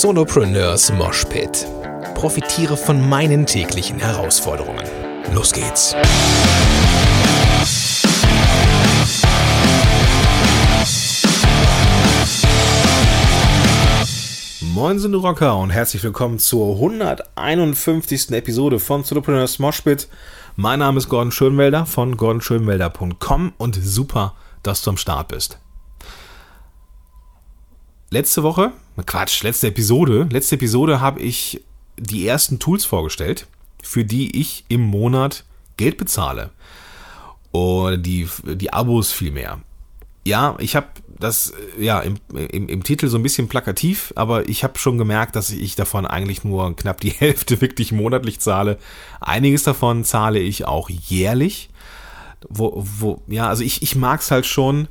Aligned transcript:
Solopreneurs 0.00 0.90
Moshpit. 0.90 1.66
Profitiere 2.14 2.78
von 2.78 3.10
meinen 3.10 3.44
täglichen 3.44 3.98
Herausforderungen. 3.98 4.82
Los 5.34 5.52
geht's! 5.52 5.94
Moin 14.62 14.98
sind 14.98 15.14
Rocker 15.14 15.58
und 15.58 15.68
herzlich 15.68 16.02
willkommen 16.02 16.38
zur 16.38 16.76
151. 16.76 18.30
Episode 18.30 18.78
von 18.78 19.04
Solopreneurs 19.04 19.58
Moshpit. 19.58 20.08
Mein 20.56 20.78
Name 20.78 20.96
ist 20.96 21.10
Gordon 21.10 21.32
Schönwelder 21.32 21.84
von 21.84 22.16
gordonschönwelder.com 22.16 23.52
und 23.58 23.74
super, 23.74 24.36
dass 24.62 24.80
du 24.80 24.88
am 24.88 24.96
Start 24.96 25.28
bist. 25.28 25.58
Letzte 28.08 28.42
Woche, 28.42 28.72
Quatsch, 29.06 29.42
letzte 29.42 29.68
Episode, 29.68 30.28
letzte 30.30 30.56
Episode 30.56 31.00
habe 31.00 31.20
ich 31.20 31.62
die 31.96 32.26
ersten 32.26 32.58
Tools 32.58 32.84
vorgestellt, 32.84 33.46
für 33.82 34.04
die 34.04 34.38
ich 34.38 34.64
im 34.68 34.82
Monat 34.82 35.44
Geld 35.76 35.96
bezahle. 35.96 36.50
Oder 37.52 37.96
die, 37.96 38.28
die 38.44 38.72
Abos 38.72 39.12
vielmehr. 39.12 39.60
Ja, 40.24 40.56
ich 40.58 40.76
habe 40.76 40.88
das 41.18 41.52
ja 41.78 42.00
im, 42.00 42.16
im, 42.32 42.68
im, 42.68 42.82
Titel 42.82 43.08
so 43.08 43.16
ein 43.16 43.22
bisschen 43.22 43.48
plakativ, 43.48 44.12
aber 44.16 44.48
ich 44.48 44.64
habe 44.64 44.78
schon 44.78 44.98
gemerkt, 44.98 45.36
dass 45.36 45.50
ich 45.50 45.74
davon 45.74 46.06
eigentlich 46.06 46.44
nur 46.44 46.74
knapp 46.76 47.00
die 47.00 47.10
Hälfte 47.18 47.60
wirklich 47.60 47.92
monatlich 47.92 48.40
zahle. 48.40 48.78
Einiges 49.20 49.62
davon 49.62 50.04
zahle 50.04 50.38
ich 50.38 50.66
auch 50.66 50.90
jährlich. 50.90 51.70
Wo, 52.48 52.72
wo, 52.76 53.22
ja, 53.28 53.48
also 53.48 53.62
ich, 53.62 53.82
ich 53.82 53.94
mag 53.94 54.20
es 54.20 54.30
halt 54.30 54.46
schon 54.46 54.88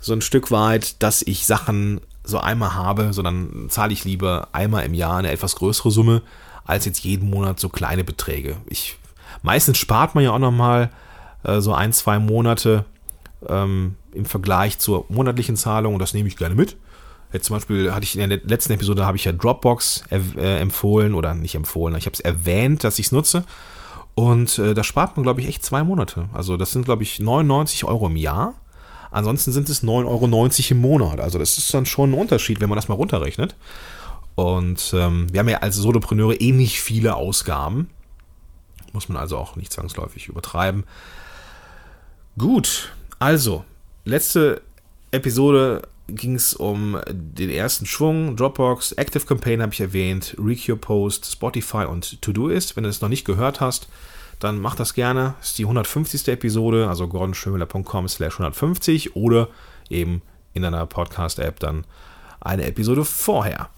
so 0.00 0.12
ein 0.12 0.20
Stück 0.20 0.50
weit, 0.50 1.02
dass 1.02 1.22
ich 1.22 1.46
Sachen 1.46 2.00
so 2.24 2.38
einmal 2.38 2.74
habe, 2.74 3.12
sondern 3.12 3.66
zahle 3.68 3.92
ich 3.92 4.04
lieber 4.04 4.48
einmal 4.52 4.84
im 4.84 4.94
Jahr 4.94 5.18
eine 5.18 5.30
etwas 5.30 5.56
größere 5.56 5.90
Summe, 5.90 6.22
als 6.64 6.86
jetzt 6.86 7.04
jeden 7.04 7.30
Monat 7.30 7.60
so 7.60 7.68
kleine 7.68 8.04
Beträge. 8.04 8.56
Ich, 8.66 8.96
meistens 9.42 9.78
spart 9.78 10.14
man 10.14 10.24
ja 10.24 10.32
auch 10.32 10.38
nochmal 10.38 10.90
äh, 11.42 11.60
so 11.60 11.74
ein, 11.74 11.92
zwei 11.92 12.18
Monate 12.18 12.86
ähm, 13.48 13.96
im 14.12 14.24
Vergleich 14.24 14.78
zur 14.78 15.04
monatlichen 15.08 15.56
Zahlung 15.56 15.94
und 15.94 16.00
das 16.00 16.14
nehme 16.14 16.28
ich 16.28 16.36
gerne 16.36 16.54
mit. 16.54 16.76
Jetzt 17.32 17.46
zum 17.46 17.56
Beispiel 17.56 17.92
hatte 17.92 18.04
ich 18.04 18.16
in 18.16 18.30
der 18.30 18.40
letzten 18.44 18.72
Episode 18.72 19.04
habe 19.04 19.16
ich 19.16 19.24
ja 19.24 19.32
Dropbox 19.32 20.04
äh, 20.10 20.60
empfohlen 20.60 21.14
oder 21.14 21.34
nicht 21.34 21.54
empfohlen, 21.54 21.96
ich 21.96 22.06
habe 22.06 22.14
es 22.14 22.20
erwähnt, 22.20 22.84
dass 22.84 22.98
ich 22.98 23.06
es 23.06 23.12
nutze. 23.12 23.44
Und 24.14 24.58
äh, 24.60 24.74
da 24.74 24.84
spart 24.84 25.16
man, 25.16 25.24
glaube 25.24 25.40
ich, 25.40 25.48
echt 25.48 25.64
zwei 25.64 25.82
Monate. 25.82 26.28
Also 26.32 26.56
das 26.56 26.70
sind, 26.70 26.84
glaube 26.84 27.02
ich, 27.02 27.18
99 27.18 27.84
Euro 27.84 28.06
im 28.06 28.16
Jahr. 28.16 28.54
Ansonsten 29.14 29.52
sind 29.52 29.68
es 29.68 29.84
9,90 29.84 30.06
Euro 30.06 30.26
im 30.70 30.80
Monat. 30.80 31.20
Also 31.20 31.38
das 31.38 31.56
ist 31.56 31.72
dann 31.72 31.86
schon 31.86 32.10
ein 32.10 32.18
Unterschied, 32.18 32.60
wenn 32.60 32.68
man 32.68 32.74
das 32.74 32.88
mal 32.88 32.94
runterrechnet. 32.94 33.54
Und 34.34 34.92
ähm, 34.92 35.32
wir 35.32 35.38
haben 35.38 35.48
ja 35.48 35.58
als 35.58 35.76
Solopreneure 35.76 36.34
eh 36.34 36.50
nicht 36.50 36.80
viele 36.80 37.14
Ausgaben. 37.14 37.88
Muss 38.92 39.08
man 39.08 39.16
also 39.16 39.38
auch 39.38 39.54
nicht 39.54 39.72
zwangsläufig 39.72 40.26
übertreiben. 40.26 40.82
Gut, 42.36 42.92
also, 43.20 43.64
letzte 44.04 44.62
Episode 45.12 45.82
ging 46.08 46.34
es 46.34 46.52
um 46.52 46.98
den 47.08 47.50
ersten 47.50 47.86
Schwung, 47.86 48.34
Dropbox, 48.34 48.92
Active 48.92 49.26
Campaign 49.26 49.62
habe 49.62 49.72
ich 49.72 49.80
erwähnt, 49.80 50.34
Recure 50.38 50.76
Post, 50.76 51.30
Spotify 51.30 51.84
und 51.84 52.20
Todoist. 52.20 52.74
Wenn 52.74 52.82
du 52.82 52.90
es 52.90 53.00
noch 53.00 53.08
nicht 53.08 53.24
gehört 53.24 53.60
hast, 53.60 53.86
dann 54.40 54.58
mach 54.58 54.76
das 54.76 54.94
gerne. 54.94 55.34
Das 55.38 55.50
ist 55.50 55.58
die 55.58 55.64
150. 55.64 56.28
Episode, 56.28 56.88
also 56.88 57.08
gordonschönwiller.com 57.08 58.08
slash 58.08 58.34
150 58.34 59.16
oder 59.16 59.48
eben 59.88 60.22
in 60.52 60.62
deiner 60.62 60.86
Podcast-App 60.86 61.58
dann 61.60 61.84
eine 62.40 62.64
Episode 62.64 63.04
vorher. 63.04 63.70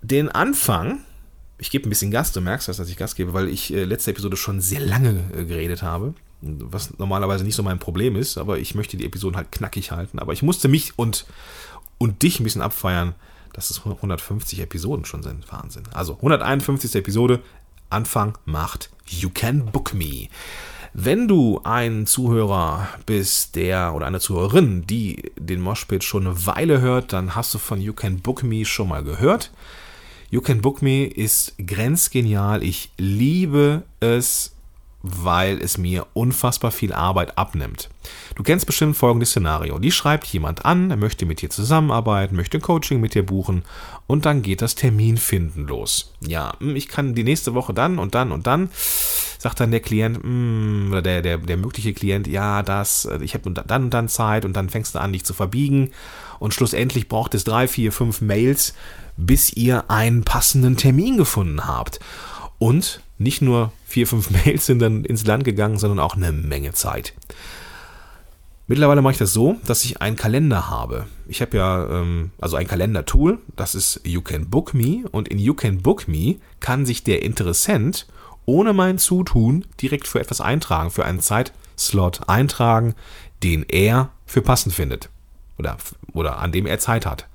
Den 0.00 0.28
Anfang, 0.28 1.00
ich 1.58 1.70
gebe 1.70 1.88
ein 1.88 1.90
bisschen 1.90 2.10
Gas, 2.10 2.32
du 2.32 2.40
merkst 2.40 2.68
das, 2.68 2.78
dass 2.78 2.88
ich 2.88 2.96
Gas 2.96 3.14
gebe, 3.14 3.32
weil 3.32 3.48
ich 3.48 3.72
äh, 3.72 3.84
letzte 3.84 4.10
Episode 4.10 4.36
schon 4.36 4.60
sehr 4.60 4.80
lange 4.80 5.20
äh, 5.36 5.44
geredet 5.44 5.82
habe 5.82 6.14
was 6.42 6.98
normalerweise 6.98 7.44
nicht 7.44 7.54
so 7.54 7.62
mein 7.62 7.78
Problem 7.78 8.16
ist, 8.16 8.36
aber 8.36 8.58
ich 8.58 8.74
möchte 8.74 8.96
die 8.96 9.06
Episoden 9.06 9.36
halt 9.36 9.52
knackig 9.52 9.92
halten. 9.92 10.18
Aber 10.18 10.32
ich 10.32 10.42
musste 10.42 10.68
mich 10.68 10.98
und, 10.98 11.24
und 11.98 12.22
dich 12.22 12.40
ein 12.40 12.44
bisschen 12.44 12.62
abfeiern, 12.62 13.14
dass 13.52 13.70
es 13.70 13.84
150 13.84 14.60
Episoden 14.60 15.04
schon 15.04 15.22
sind. 15.22 15.50
Wahnsinn. 15.52 15.84
Also 15.92 16.16
151. 16.16 16.94
Episode, 16.96 17.40
Anfang 17.92 18.38
macht 18.44 18.90
You 19.06 19.30
Can 19.32 19.66
Book 19.66 19.94
Me. 19.94 20.28
Wenn 20.94 21.26
du 21.26 21.60
ein 21.64 22.06
Zuhörer 22.06 22.88
bist, 23.06 23.56
der 23.56 23.94
oder 23.94 24.06
eine 24.06 24.20
Zuhörerin, 24.20 24.86
die 24.86 25.30
den 25.38 25.60
Moshpit 25.60 26.04
schon 26.04 26.26
eine 26.26 26.46
Weile 26.46 26.80
hört, 26.80 27.12
dann 27.12 27.34
hast 27.34 27.54
du 27.54 27.58
von 27.58 27.80
You 27.80 27.92
Can 27.92 28.20
Book 28.20 28.42
Me 28.42 28.64
schon 28.64 28.88
mal 28.88 29.02
gehört. 29.02 29.52
You 30.30 30.40
Can 30.40 30.60
Book 30.60 30.82
Me 30.82 31.04
ist 31.04 31.54
grenzgenial. 31.58 32.62
Ich 32.62 32.90
liebe 32.98 33.84
es, 34.00 34.54
weil 35.02 35.58
es 35.60 35.78
mir 35.78 36.06
unfassbar 36.14 36.70
viel 36.70 36.92
Arbeit 36.92 37.36
abnimmt. 37.36 37.90
Du 38.36 38.42
kennst 38.42 38.66
bestimmt 38.66 38.96
folgendes 38.96 39.30
Szenario. 39.30 39.78
Die 39.78 39.90
schreibt 39.90 40.26
jemand 40.28 40.64
an, 40.64 40.90
er 40.90 40.96
möchte 40.96 41.26
mit 41.26 41.42
dir 41.42 41.50
zusammenarbeiten, 41.50 42.36
möchte 42.36 42.60
Coaching 42.60 43.00
mit 43.00 43.14
dir 43.14 43.26
buchen 43.26 43.64
und 44.06 44.26
dann 44.26 44.42
geht 44.42 44.62
das 44.62 44.74
Terminfinden 44.74 45.66
los. 45.66 46.12
Ja, 46.20 46.54
hm, 46.58 46.76
ich 46.76 46.88
kann 46.88 47.14
die 47.14 47.24
nächste 47.24 47.54
Woche 47.54 47.74
dann 47.74 47.98
und 47.98 48.14
dann 48.14 48.32
und 48.32 48.46
dann, 48.46 48.70
sagt 49.38 49.60
dann 49.60 49.72
der 49.72 49.80
Klient, 49.80 50.22
hm, 50.22 50.88
oder 50.92 51.02
der, 51.02 51.22
der, 51.22 51.38
der 51.38 51.56
mögliche 51.56 51.92
Klient, 51.92 52.26
ja, 52.28 52.62
das, 52.62 53.04
äh, 53.04 53.18
ich 53.22 53.34
habe 53.34 53.50
dann 53.50 53.84
und 53.84 53.90
dann 53.90 54.08
Zeit 54.08 54.44
und 54.44 54.54
dann 54.54 54.70
fängst 54.70 54.94
du 54.94 55.00
an, 55.00 55.12
dich 55.12 55.24
zu 55.24 55.34
verbiegen 55.34 55.90
und 56.38 56.54
schlussendlich 56.54 57.08
braucht 57.08 57.34
es 57.34 57.44
drei, 57.44 57.66
vier, 57.66 57.92
fünf 57.92 58.20
Mails, 58.20 58.74
bis 59.16 59.52
ihr 59.52 59.90
einen 59.90 60.24
passenden 60.24 60.76
Termin 60.76 61.16
gefunden 61.16 61.66
habt. 61.66 62.00
Und 62.58 63.00
nicht 63.18 63.42
nur 63.42 63.72
vier, 63.92 64.06
fünf 64.06 64.30
Mails 64.44 64.66
sind 64.66 64.80
dann 64.80 65.04
ins 65.04 65.26
Land 65.26 65.44
gegangen, 65.44 65.78
sondern 65.78 66.00
auch 66.00 66.16
eine 66.16 66.32
Menge 66.32 66.72
Zeit. 66.72 67.12
Mittlerweile 68.66 69.02
mache 69.02 69.12
ich 69.12 69.18
das 69.18 69.34
so, 69.34 69.56
dass 69.66 69.84
ich 69.84 70.00
einen 70.00 70.16
Kalender 70.16 70.70
habe. 70.70 71.06
Ich 71.28 71.42
habe 71.42 71.56
ja 71.58 72.00
ähm, 72.00 72.30
also 72.40 72.56
ein 72.56 72.66
Kalendertool, 72.66 73.38
das 73.54 73.74
ist 73.74 74.00
You 74.04 74.22
Can 74.22 74.48
Book 74.48 74.72
Me 74.72 75.04
und 75.10 75.28
in 75.28 75.38
You 75.38 75.52
Can 75.52 75.82
Book 75.82 76.08
Me 76.08 76.36
kann 76.60 76.86
sich 76.86 77.04
der 77.04 77.22
Interessent 77.22 78.06
ohne 78.46 78.72
mein 78.72 78.98
Zutun 78.98 79.66
direkt 79.80 80.08
für 80.08 80.20
etwas 80.20 80.40
eintragen, 80.40 80.90
für 80.90 81.04
einen 81.04 81.20
Zeitslot 81.20 82.28
eintragen, 82.28 82.94
den 83.42 83.64
er 83.68 84.10
für 84.24 84.40
passend 84.40 84.74
findet 84.74 85.10
oder, 85.58 85.76
oder 86.14 86.38
an 86.38 86.50
dem 86.50 86.64
er 86.64 86.78
Zeit 86.78 87.04
hat. 87.04 87.28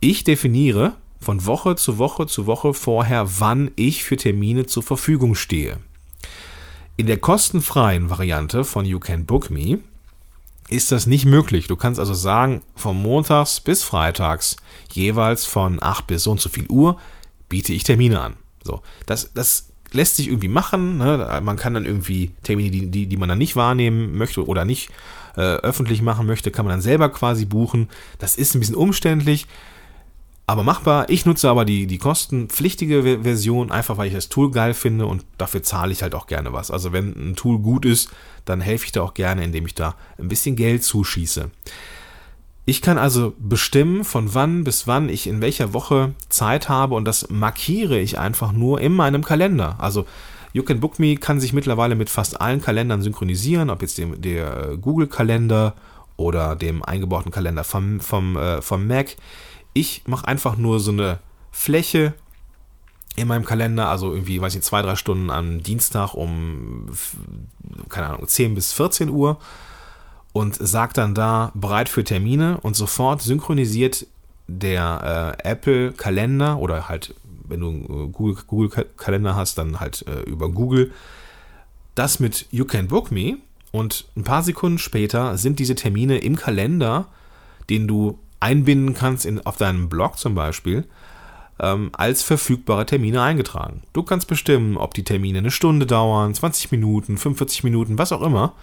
Ich 0.00 0.24
definiere 0.24 0.94
von 1.20 1.46
Woche 1.46 1.76
zu 1.76 1.98
Woche 1.98 2.26
zu 2.26 2.46
Woche 2.46 2.74
vorher, 2.74 3.40
wann 3.40 3.70
ich 3.76 4.04
für 4.04 4.16
Termine 4.16 4.66
zur 4.66 4.82
Verfügung 4.82 5.34
stehe. 5.34 5.78
In 6.96 7.06
der 7.06 7.18
kostenfreien 7.18 8.10
Variante 8.10 8.64
von 8.64 8.84
You 8.84 8.98
Can 8.98 9.24
Book 9.24 9.50
Me 9.50 9.78
ist 10.68 10.92
das 10.92 11.06
nicht 11.06 11.24
möglich. 11.24 11.66
Du 11.66 11.76
kannst 11.76 11.98
also 12.00 12.14
sagen, 12.14 12.62
von 12.74 13.00
montags 13.00 13.60
bis 13.60 13.84
freitags 13.84 14.56
jeweils 14.92 15.44
von 15.44 15.82
8 15.82 16.06
bis 16.06 16.24
so 16.24 16.32
und 16.32 16.40
so 16.40 16.48
viel 16.48 16.66
Uhr 16.68 16.98
biete 17.48 17.72
ich 17.72 17.84
Termine 17.84 18.20
an. 18.20 18.36
So, 18.62 18.82
das, 19.06 19.32
das 19.32 19.68
lässt 19.92 20.16
sich 20.16 20.28
irgendwie 20.28 20.48
machen. 20.48 20.98
Ne? 20.98 21.40
Man 21.42 21.56
kann 21.56 21.74
dann 21.74 21.86
irgendwie 21.86 22.32
Termine, 22.42 22.70
die, 22.70 22.86
die, 22.90 23.06
die 23.06 23.16
man 23.16 23.28
dann 23.28 23.38
nicht 23.38 23.56
wahrnehmen 23.56 24.16
möchte 24.16 24.46
oder 24.46 24.64
nicht 24.64 24.90
äh, 25.36 25.40
öffentlich 25.40 26.02
machen 26.02 26.26
möchte, 26.26 26.50
kann 26.50 26.64
man 26.64 26.74
dann 26.74 26.82
selber 26.82 27.08
quasi 27.08 27.44
buchen. 27.44 27.88
Das 28.18 28.34
ist 28.34 28.54
ein 28.54 28.60
bisschen 28.60 28.74
umständlich 28.74 29.46
aber 30.48 30.62
machbar. 30.62 31.10
Ich 31.10 31.26
nutze 31.26 31.50
aber 31.50 31.66
die, 31.66 31.86
die 31.86 31.98
kostenpflichtige 31.98 33.20
Version, 33.22 33.70
einfach 33.70 33.98
weil 33.98 34.08
ich 34.08 34.14
das 34.14 34.30
Tool 34.30 34.50
geil 34.50 34.72
finde 34.72 35.04
und 35.04 35.26
dafür 35.36 35.62
zahle 35.62 35.92
ich 35.92 36.02
halt 36.02 36.14
auch 36.14 36.26
gerne 36.26 36.54
was. 36.54 36.70
Also 36.70 36.90
wenn 36.90 37.10
ein 37.10 37.36
Tool 37.36 37.58
gut 37.58 37.84
ist, 37.84 38.10
dann 38.46 38.62
helfe 38.62 38.86
ich 38.86 38.92
da 38.92 39.02
auch 39.02 39.12
gerne, 39.12 39.44
indem 39.44 39.66
ich 39.66 39.74
da 39.74 39.94
ein 40.18 40.28
bisschen 40.28 40.56
Geld 40.56 40.82
zuschieße. 40.84 41.50
Ich 42.64 42.80
kann 42.80 42.96
also 42.96 43.34
bestimmen, 43.38 44.04
von 44.04 44.32
wann 44.32 44.64
bis 44.64 44.86
wann 44.86 45.10
ich 45.10 45.26
in 45.26 45.42
welcher 45.42 45.74
Woche 45.74 46.14
Zeit 46.30 46.70
habe 46.70 46.94
und 46.94 47.04
das 47.04 47.28
markiere 47.28 47.98
ich 47.98 48.18
einfach 48.18 48.50
nur 48.52 48.80
in 48.80 48.94
meinem 48.94 49.24
Kalender. 49.24 49.76
Also 49.78 50.06
You 50.54 50.62
Can 50.62 50.80
Book 50.80 50.98
Me 50.98 51.16
kann 51.16 51.40
sich 51.40 51.52
mittlerweile 51.52 51.94
mit 51.94 52.08
fast 52.08 52.40
allen 52.40 52.62
Kalendern 52.62 53.02
synchronisieren, 53.02 53.68
ob 53.68 53.82
jetzt 53.82 53.98
dem, 53.98 54.18
der 54.22 54.70
äh, 54.70 54.76
Google-Kalender 54.78 55.74
oder 56.16 56.56
dem 56.56 56.82
eingebauten 56.82 57.30
Kalender 57.30 57.64
vom, 57.64 58.00
vom, 58.00 58.38
äh, 58.38 58.62
vom 58.62 58.86
Mac. 58.86 59.16
Ich 59.78 60.02
mache 60.08 60.26
einfach 60.26 60.56
nur 60.56 60.80
so 60.80 60.90
eine 60.90 61.20
Fläche 61.52 62.14
in 63.14 63.28
meinem 63.28 63.44
Kalender, 63.44 63.88
also 63.88 64.12
irgendwie, 64.12 64.40
weiß 64.40 64.56
ich, 64.56 64.62
zwei, 64.62 64.82
drei 64.82 64.96
Stunden 64.96 65.30
am 65.30 65.62
Dienstag 65.62 66.14
um, 66.14 66.88
keine 67.88 68.08
Ahnung, 68.08 68.26
10 68.26 68.56
bis 68.56 68.72
14 68.72 69.08
Uhr 69.08 69.38
und 70.32 70.56
sage 70.56 70.94
dann 70.94 71.14
da 71.14 71.52
bereit 71.54 71.88
für 71.88 72.02
Termine 72.02 72.58
und 72.62 72.74
sofort 72.74 73.22
synchronisiert 73.22 74.08
der 74.48 75.36
äh, 75.44 75.48
Apple 75.48 75.92
Kalender 75.92 76.58
oder 76.58 76.88
halt, 76.88 77.14
wenn 77.46 77.60
du 77.60 77.70
äh, 77.70 78.08
Google, 78.10 78.42
Google 78.48 78.86
Kalender 78.96 79.36
hast, 79.36 79.58
dann 79.58 79.78
halt 79.78 80.04
äh, 80.08 80.22
über 80.22 80.48
Google 80.48 80.90
das 81.94 82.18
mit 82.18 82.46
You 82.50 82.64
Can 82.64 82.88
Book 82.88 83.12
Me 83.12 83.36
und 83.70 84.06
ein 84.16 84.24
paar 84.24 84.42
Sekunden 84.42 84.78
später 84.78 85.38
sind 85.38 85.60
diese 85.60 85.76
Termine 85.76 86.18
im 86.18 86.34
Kalender, 86.34 87.06
den 87.70 87.86
du 87.86 88.18
einbinden 88.40 88.94
kannst 88.94 89.26
in, 89.26 89.44
auf 89.44 89.56
deinem 89.56 89.88
Blog 89.88 90.18
zum 90.18 90.34
Beispiel, 90.34 90.86
ähm, 91.60 91.90
als 91.92 92.22
verfügbare 92.22 92.86
Termine 92.86 93.22
eingetragen. 93.22 93.82
Du 93.92 94.02
kannst 94.02 94.28
bestimmen, 94.28 94.76
ob 94.76 94.94
die 94.94 95.04
Termine 95.04 95.38
eine 95.38 95.50
Stunde 95.50 95.86
dauern, 95.86 96.34
20 96.34 96.70
Minuten, 96.70 97.18
45 97.18 97.64
Minuten, 97.64 97.98
was 97.98 98.12
auch 98.12 98.22
immer. 98.22 98.54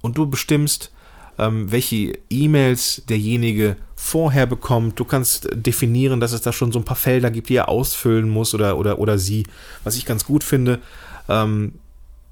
Und 0.00 0.18
du 0.18 0.26
bestimmst, 0.26 0.92
ähm, 1.38 1.70
welche 1.70 2.18
E-Mails 2.28 3.02
derjenige 3.08 3.76
vorher 3.94 4.46
bekommt. 4.46 4.98
Du 4.98 5.04
kannst 5.04 5.48
definieren, 5.52 6.20
dass 6.20 6.32
es 6.32 6.42
da 6.42 6.52
schon 6.52 6.72
so 6.72 6.78
ein 6.78 6.84
paar 6.84 6.96
Felder 6.96 7.30
gibt, 7.30 7.48
die 7.48 7.56
er 7.56 7.68
ausfüllen 7.68 8.28
muss 8.28 8.54
oder, 8.54 8.78
oder, 8.78 8.98
oder 8.98 9.18
sie, 9.18 9.46
was 9.84 9.96
ich 9.96 10.06
ganz 10.06 10.24
gut 10.24 10.42
finde. 10.42 10.80
Ähm, 11.28 11.74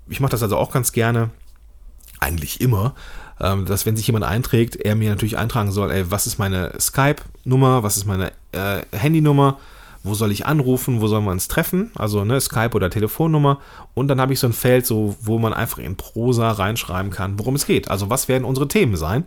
ich 0.08 0.20
mache 0.20 0.32
das 0.32 0.42
also 0.42 0.56
auch 0.56 0.72
ganz 0.72 0.92
gerne, 0.92 1.30
eigentlich 2.20 2.60
immer, 2.60 2.94
dass 3.38 3.86
wenn 3.86 3.96
sich 3.96 4.06
jemand 4.06 4.24
einträgt, 4.24 4.76
er 4.76 4.94
mir 4.94 5.10
natürlich 5.10 5.38
eintragen 5.38 5.72
soll, 5.72 5.90
ey, 5.90 6.10
was 6.10 6.26
ist 6.26 6.38
meine 6.38 6.72
Skype-Nummer, 6.78 7.82
was 7.82 7.96
ist 7.96 8.06
meine 8.06 8.32
äh, 8.52 8.82
Handynummer, 8.92 9.58
wo 10.02 10.14
soll 10.14 10.32
ich 10.32 10.46
anrufen, 10.46 11.00
wo 11.00 11.06
sollen 11.06 11.24
wir 11.24 11.32
uns 11.32 11.48
treffen, 11.48 11.90
also 11.94 12.24
ne, 12.24 12.40
Skype 12.40 12.74
oder 12.74 12.90
Telefonnummer. 12.90 13.60
Und 13.94 14.08
dann 14.08 14.20
habe 14.20 14.32
ich 14.32 14.40
so 14.40 14.46
ein 14.46 14.52
Feld, 14.52 14.86
so, 14.86 15.16
wo 15.20 15.38
man 15.38 15.52
einfach 15.52 15.78
in 15.78 15.96
Prosa 15.96 16.50
reinschreiben 16.50 17.10
kann, 17.10 17.38
worum 17.38 17.54
es 17.54 17.66
geht. 17.66 17.90
Also 17.90 18.10
was 18.10 18.28
werden 18.28 18.44
unsere 18.44 18.68
Themen 18.68 18.96
sein, 18.96 19.24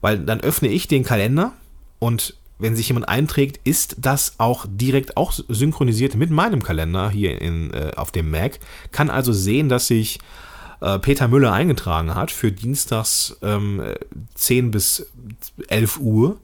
weil 0.00 0.18
dann 0.18 0.40
öffne 0.40 0.68
ich 0.68 0.88
den 0.88 1.04
Kalender 1.04 1.52
und 1.98 2.34
wenn 2.58 2.76
sich 2.76 2.88
jemand 2.88 3.08
einträgt, 3.08 3.60
ist 3.64 3.96
das 3.98 4.34
auch 4.38 4.66
direkt 4.68 5.16
auch 5.16 5.32
synchronisiert 5.32 6.14
mit 6.14 6.30
meinem 6.30 6.62
Kalender 6.62 7.10
hier 7.10 7.40
in, 7.40 7.72
äh, 7.74 7.92
auf 7.96 8.12
dem 8.12 8.30
Mac, 8.30 8.60
kann 8.92 9.10
also 9.10 9.32
sehen, 9.32 9.68
dass 9.68 9.88
sich 9.88 10.20
äh, 10.84 10.98
Peter 10.98 11.28
Müller 11.28 11.52
eingetragen 11.52 12.14
hat 12.14 12.30
für 12.30 12.52
dienstags 12.52 13.36
ähm, 13.42 13.82
10 14.34 14.70
bis 14.70 15.06
11 15.68 15.98
Uhr 15.98 16.38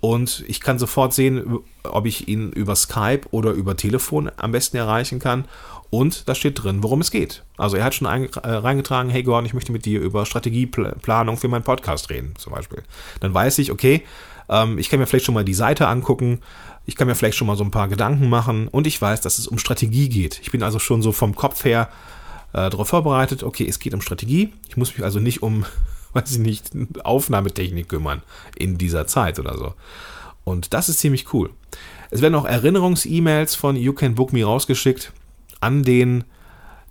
und 0.00 0.44
ich 0.46 0.60
kann 0.60 0.78
sofort 0.78 1.12
sehen, 1.12 1.60
ob 1.82 2.06
ich 2.06 2.28
ihn 2.28 2.52
über 2.52 2.76
Skype 2.76 3.22
oder 3.30 3.50
über 3.50 3.76
Telefon 3.76 4.30
am 4.36 4.52
besten 4.52 4.76
erreichen 4.76 5.18
kann. 5.18 5.46
Und 5.90 6.28
da 6.28 6.34
steht 6.34 6.62
drin, 6.62 6.82
worum 6.82 7.00
es 7.00 7.10
geht. 7.10 7.44
Also 7.56 7.76
er 7.78 7.84
hat 7.84 7.94
schon 7.94 8.06
äh, 8.06 8.28
reingetragen, 8.48 9.10
hey 9.10 9.22
Gordon, 9.22 9.46
ich 9.46 9.54
möchte 9.54 9.72
mit 9.72 9.86
dir 9.86 10.00
über 10.00 10.26
Strategieplanung 10.26 11.38
für 11.38 11.48
meinen 11.48 11.64
Podcast 11.64 12.10
reden, 12.10 12.34
zum 12.36 12.52
Beispiel. 12.52 12.82
Dann 13.20 13.32
weiß 13.32 13.58
ich, 13.58 13.72
okay, 13.72 14.02
ähm, 14.50 14.78
ich 14.78 14.90
kann 14.90 15.00
mir 15.00 15.06
vielleicht 15.06 15.24
schon 15.24 15.34
mal 15.34 15.44
die 15.44 15.54
Seite 15.54 15.88
angucken, 15.88 16.40
ich 16.84 16.94
kann 16.94 17.08
mir 17.08 17.14
vielleicht 17.14 17.38
schon 17.38 17.46
mal 17.46 17.56
so 17.56 17.64
ein 17.64 17.70
paar 17.70 17.88
Gedanken 17.88 18.28
machen 18.28 18.68
und 18.68 18.86
ich 18.86 19.00
weiß, 19.00 19.22
dass 19.22 19.38
es 19.38 19.46
um 19.46 19.58
Strategie 19.58 20.10
geht. 20.10 20.40
Ich 20.42 20.50
bin 20.50 20.62
also 20.62 20.78
schon 20.78 21.00
so 21.00 21.12
vom 21.12 21.34
Kopf 21.34 21.64
her 21.64 21.88
äh, 22.52 22.70
darauf 22.70 22.88
vorbereitet, 22.88 23.42
okay, 23.42 23.66
es 23.68 23.78
geht 23.78 23.94
um 23.94 24.00
Strategie. 24.00 24.52
Ich 24.68 24.76
muss 24.76 24.96
mich 24.96 25.04
also 25.04 25.20
nicht 25.20 25.42
um 25.42 25.64
weiß 26.12 26.32
ich 26.32 26.38
nicht, 26.38 26.70
Aufnahmetechnik 27.04 27.88
kümmern 27.88 28.22
in 28.56 28.78
dieser 28.78 29.06
Zeit 29.06 29.38
oder 29.38 29.56
so. 29.56 29.74
Und 30.44 30.72
das 30.72 30.88
ist 30.88 31.00
ziemlich 31.00 31.32
cool. 31.32 31.50
Es 32.10 32.22
werden 32.22 32.34
auch 32.34 32.46
Erinnerungs-E-Mails 32.46 33.54
von 33.54 33.76
You 33.76 33.92
Can 33.92 34.14
Book 34.14 34.32
Me 34.32 34.44
rausgeschickt 34.44 35.12
an 35.60 35.82
den, 35.82 36.24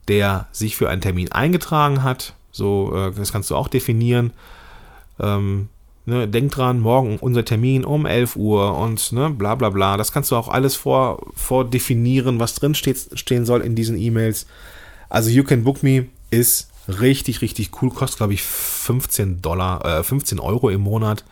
der 0.07 0.47
sich 0.51 0.75
für 0.75 0.89
einen 0.89 1.01
Termin 1.01 1.31
eingetragen 1.31 2.03
hat. 2.03 2.35
So, 2.51 2.93
äh, 2.95 3.11
das 3.11 3.31
kannst 3.31 3.49
du 3.49 3.55
auch 3.55 3.67
definieren. 3.67 4.31
Ähm, 5.19 5.69
ne, 6.05 6.27
denk 6.27 6.51
dran, 6.51 6.79
morgen 6.79 7.17
unser 7.17 7.43
Termin 7.43 7.83
um 7.83 8.05
11 8.05 8.35
Uhr 8.35 8.77
und 8.77 9.11
ne, 9.11 9.31
bla 9.31 9.55
bla 9.55 9.71
bla. 9.71 9.97
Das 9.97 10.11
kannst 10.11 10.29
du 10.29 10.35
auch 10.35 10.49
alles 10.49 10.75
vor, 10.75 11.25
vordefinieren, 11.33 12.39
was 12.39 12.53
drin 12.53 12.75
steht, 12.75 13.09
stehen 13.15 13.45
soll 13.45 13.61
in 13.61 13.73
diesen 13.73 13.97
E-Mails. 13.97 14.45
Also 15.09 15.29
You 15.29 15.43
Can 15.43 15.63
Book 15.63 15.83
Me 15.83 16.07
ist 16.29 16.69
Richtig, 16.87 17.41
richtig 17.41 17.81
cool. 17.81 17.89
Kostet, 17.89 18.17
glaube 18.17 18.33
ich, 18.33 18.43
15 18.43 19.41
Dollar, 19.41 19.83
äh, 19.85 20.03
15 20.03 20.39
Euro 20.39 20.69
im 20.69 20.81
Monat. 20.81 21.25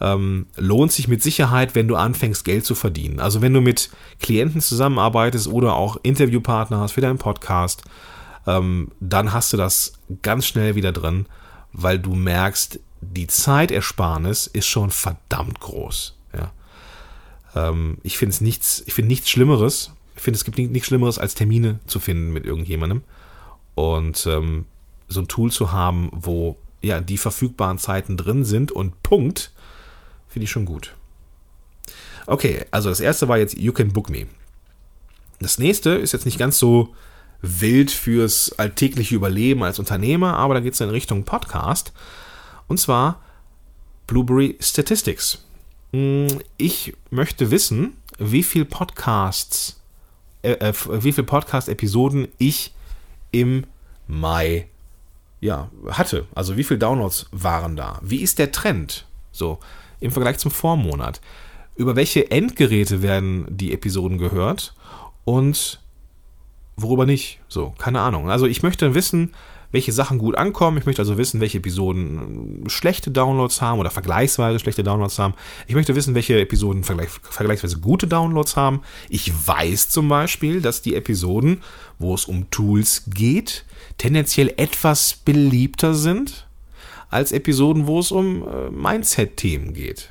Ähm, 0.00 0.46
lohnt 0.56 0.90
sich 0.90 1.08
mit 1.08 1.22
Sicherheit, 1.22 1.74
wenn 1.74 1.88
du 1.88 1.96
anfängst, 1.96 2.44
Geld 2.44 2.64
zu 2.64 2.74
verdienen. 2.74 3.20
Also 3.20 3.40
wenn 3.40 3.52
du 3.52 3.60
mit 3.60 3.90
Klienten 4.20 4.60
zusammenarbeitest 4.60 5.46
oder 5.46 5.74
auch 5.74 5.96
Interviewpartner 6.02 6.80
hast 6.80 6.92
für 6.92 7.02
deinen 7.02 7.18
Podcast, 7.18 7.82
ähm, 8.46 8.90
dann 8.98 9.32
hast 9.32 9.52
du 9.52 9.56
das 9.56 9.92
ganz 10.22 10.46
schnell 10.46 10.74
wieder 10.74 10.90
drin, 10.90 11.26
weil 11.72 11.98
du 11.98 12.14
merkst, 12.14 12.80
die 13.00 13.26
Zeitersparnis 13.26 14.46
ist 14.48 14.66
schon 14.66 14.90
verdammt 14.90 15.60
groß. 15.60 16.16
Ja. 16.34 16.50
Ähm, 17.68 17.98
ich 18.02 18.18
finde 18.18 18.42
nichts, 18.42 18.82
ich 18.86 18.94
finde 18.94 19.08
nichts 19.08 19.30
Schlimmeres. 19.30 19.92
Ich 20.14 20.22
finde, 20.22 20.36
es 20.36 20.44
gibt 20.44 20.58
nichts 20.58 20.86
Schlimmeres, 20.86 21.18
als 21.18 21.34
Termine 21.34 21.80
zu 21.86 22.00
finden 22.00 22.32
mit 22.32 22.44
irgendjemandem. 22.44 23.02
Und 23.74 24.26
ähm, 24.26 24.66
so 25.08 25.20
ein 25.20 25.28
Tool 25.28 25.50
zu 25.50 25.72
haben, 25.72 26.10
wo 26.12 26.56
ja 26.82 27.00
die 27.00 27.18
verfügbaren 27.18 27.78
Zeiten 27.78 28.16
drin 28.16 28.44
sind 28.44 28.72
und 28.72 29.02
Punkt, 29.02 29.52
finde 30.28 30.44
ich 30.44 30.50
schon 30.50 30.64
gut. 30.64 30.94
Okay, 32.26 32.64
also 32.70 32.88
das 32.88 33.00
erste 33.00 33.28
war 33.28 33.38
jetzt 33.38 33.56
You 33.56 33.72
Can 33.72 33.92
Book 33.92 34.10
Me. 34.10 34.26
Das 35.40 35.58
nächste 35.58 35.90
ist 35.90 36.12
jetzt 36.12 36.24
nicht 36.24 36.38
ganz 36.38 36.58
so 36.58 36.94
wild 37.40 37.90
fürs 37.90 38.52
alltägliche 38.58 39.16
Überleben 39.16 39.64
als 39.64 39.78
Unternehmer, 39.78 40.36
aber 40.36 40.54
da 40.54 40.60
geht 40.60 40.74
es 40.74 40.80
in 40.80 40.90
Richtung 40.90 41.24
Podcast. 41.24 41.92
Und 42.68 42.78
zwar 42.78 43.20
Blueberry 44.06 44.56
Statistics. 44.60 45.44
Hm, 45.92 46.28
ich 46.56 46.94
möchte 47.10 47.50
wissen, 47.50 47.96
wie 48.18 48.42
viel 48.42 48.64
Podcasts, 48.64 49.81
äh, 50.42 50.52
äh, 50.52 50.72
wie 51.02 51.12
viel 51.12 51.24
Podcast-Episoden 51.24 52.28
ich 52.38 52.74
im 53.30 53.64
Mai 54.06 54.66
ja, 55.40 55.70
hatte. 55.90 56.26
Also 56.34 56.56
wie 56.56 56.64
viele 56.64 56.78
Downloads 56.78 57.26
waren 57.32 57.76
da? 57.76 57.98
Wie 58.02 58.22
ist 58.22 58.38
der 58.38 58.52
Trend? 58.52 59.06
So, 59.32 59.58
im 60.00 60.12
Vergleich 60.12 60.38
zum 60.38 60.50
Vormonat. 60.50 61.20
Über 61.74 61.96
welche 61.96 62.30
Endgeräte 62.30 63.02
werden 63.02 63.46
die 63.48 63.72
Episoden 63.72 64.18
gehört 64.18 64.74
und 65.24 65.80
worüber 66.76 67.06
nicht? 67.06 67.40
So, 67.48 67.74
keine 67.78 68.00
Ahnung. 68.00 68.30
Also 68.30 68.46
ich 68.46 68.62
möchte 68.62 68.94
wissen, 68.94 69.34
welche 69.72 69.92
Sachen 69.92 70.18
gut 70.18 70.36
ankommen. 70.36 70.78
Ich 70.78 70.86
möchte 70.86 71.02
also 71.02 71.18
wissen, 71.18 71.40
welche 71.40 71.58
Episoden 71.58 72.64
schlechte 72.68 73.10
Downloads 73.10 73.60
haben 73.60 73.80
oder 73.80 73.90
vergleichsweise 73.90 74.58
schlechte 74.58 74.84
Downloads 74.84 75.18
haben. 75.18 75.34
Ich 75.66 75.74
möchte 75.74 75.96
wissen, 75.96 76.14
welche 76.14 76.38
Episoden 76.38 76.84
vergleich, 76.84 77.08
vergleichsweise 77.08 77.78
gute 77.78 78.06
Downloads 78.06 78.54
haben. 78.54 78.82
Ich 79.08 79.32
weiß 79.46 79.88
zum 79.88 80.08
Beispiel, 80.08 80.60
dass 80.60 80.82
die 80.82 80.94
Episoden, 80.94 81.62
wo 81.98 82.14
es 82.14 82.26
um 82.26 82.50
Tools 82.50 83.04
geht, 83.06 83.64
tendenziell 83.98 84.52
etwas 84.56 85.14
beliebter 85.14 85.94
sind 85.94 86.46
als 87.10 87.32
Episoden, 87.32 87.86
wo 87.86 88.00
es 88.00 88.10
um 88.12 88.46
äh, 88.46 88.70
Mindset-Themen 88.70 89.74
geht. 89.74 90.10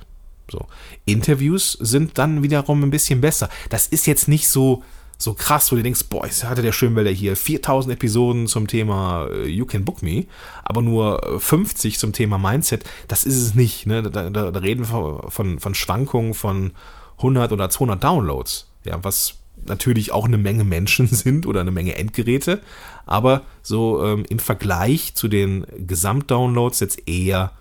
So. 0.51 0.65
Interviews 1.05 1.77
sind 1.79 2.17
dann 2.17 2.43
wiederum 2.43 2.83
ein 2.83 2.91
bisschen 2.91 3.21
besser. 3.21 3.49
Das 3.69 3.87
ist 3.87 4.05
jetzt 4.05 4.27
nicht 4.27 4.47
so 4.47 4.83
so 5.21 5.35
krass, 5.35 5.71
wo 5.71 5.75
du 5.75 5.83
denkst, 5.83 6.05
boah, 6.09 6.25
jetzt 6.25 6.43
hatte 6.43 6.63
der 6.63 6.71
Schönwälder 6.71 7.11
hier 7.11 7.35
4000 7.35 7.93
Episoden 7.93 8.47
zum 8.47 8.67
Thema 8.67 9.27
äh, 9.31 9.47
You 9.47 9.65
Can 9.65 9.85
Book 9.85 10.01
Me, 10.01 10.25
aber 10.63 10.81
nur 10.81 11.39
50 11.39 11.93
äh, 11.93 11.97
zum 11.97 12.11
Thema 12.11 12.39
Mindset. 12.39 12.83
Das 13.07 13.23
ist 13.23 13.37
es 13.37 13.53
nicht. 13.53 13.85
Ne? 13.85 14.01
Da, 14.01 14.29
da, 14.29 14.51
da 14.51 14.59
reden 14.59 14.89
wir 14.89 15.25
von, 15.29 15.59
von 15.59 15.75
Schwankungen 15.75 16.33
von 16.33 16.71
100 17.17 17.51
oder 17.51 17.69
200 17.69 18.03
Downloads. 18.03 18.67
Ja, 18.83 19.03
was 19.03 19.35
natürlich 19.63 20.11
auch 20.11 20.25
eine 20.25 20.39
Menge 20.39 20.63
Menschen 20.63 21.07
sind 21.11 21.45
oder 21.45 21.61
eine 21.61 21.71
Menge 21.71 21.95
Endgeräte, 21.95 22.59
aber 23.05 23.43
so 23.61 24.03
ähm, 24.03 24.25
im 24.27 24.39
Vergleich 24.39 25.13
zu 25.13 25.27
den 25.27 25.67
Gesamtdownloads 25.77 26.79
jetzt 26.79 27.07
eher 27.07 27.51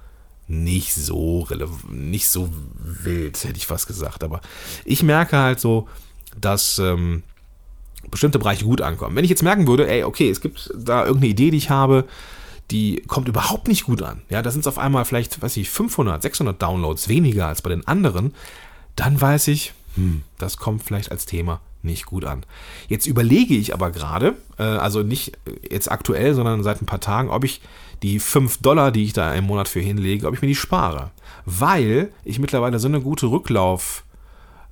nicht 0.48 0.94
so 0.94 1.46
nicht 1.90 2.28
so 2.28 2.50
wild, 2.78 3.44
hätte 3.44 3.56
ich 3.56 3.66
fast 3.66 3.86
gesagt. 3.86 4.24
Aber 4.24 4.40
ich 4.84 5.02
merke 5.02 5.36
halt 5.36 5.60
so, 5.60 5.88
dass 6.40 6.78
ähm, 6.78 7.22
bestimmte 8.10 8.38
Bereiche 8.38 8.64
gut 8.64 8.80
ankommen. 8.80 9.16
Wenn 9.16 9.24
ich 9.24 9.30
jetzt 9.30 9.42
merken 9.42 9.66
würde, 9.66 9.88
ey, 9.88 10.04
okay, 10.04 10.30
es 10.30 10.40
gibt 10.40 10.70
da 10.76 11.04
irgendeine 11.04 11.30
Idee, 11.30 11.50
die 11.50 11.56
ich 11.58 11.70
habe, 11.70 12.04
die 12.70 13.02
kommt 13.06 13.28
überhaupt 13.28 13.68
nicht 13.68 13.84
gut 13.84 14.02
an. 14.02 14.22
Ja, 14.28 14.42
da 14.42 14.50
sind 14.50 14.60
es 14.60 14.66
auf 14.66 14.78
einmal 14.78 15.04
vielleicht, 15.04 15.42
weiß 15.42 15.56
ich, 15.56 15.70
500, 15.70 16.22
600 16.22 16.60
Downloads 16.60 17.08
weniger 17.08 17.46
als 17.46 17.62
bei 17.62 17.70
den 17.70 17.86
anderen. 17.86 18.34
Dann 18.96 19.20
weiß 19.20 19.48
ich, 19.48 19.72
hm, 19.96 20.22
das 20.38 20.56
kommt 20.56 20.82
vielleicht 20.82 21.10
als 21.10 21.26
Thema 21.26 21.60
nicht 21.82 22.06
gut 22.06 22.24
an. 22.24 22.44
Jetzt 22.88 23.06
überlege 23.06 23.54
ich 23.54 23.72
aber 23.72 23.90
gerade, 23.90 24.36
äh, 24.58 24.62
also 24.62 25.02
nicht 25.02 25.32
jetzt 25.68 25.90
aktuell, 25.90 26.34
sondern 26.34 26.62
seit 26.62 26.82
ein 26.82 26.86
paar 26.86 27.00
Tagen, 27.00 27.30
ob 27.30 27.44
ich 27.44 27.60
die 28.02 28.18
5 28.18 28.58
Dollar, 28.58 28.92
die 28.92 29.04
ich 29.04 29.12
da 29.12 29.32
im 29.34 29.44
Monat 29.44 29.68
für 29.68 29.80
hinlege, 29.80 30.26
ob 30.26 30.34
ich 30.34 30.42
mir 30.42 30.48
die 30.48 30.54
spare. 30.54 31.10
Weil 31.46 32.12
ich 32.24 32.38
mittlerweile 32.38 32.78
so 32.78 32.88
eine 32.88 33.00
gute 33.00 33.26
Rücklauf- 33.26 34.04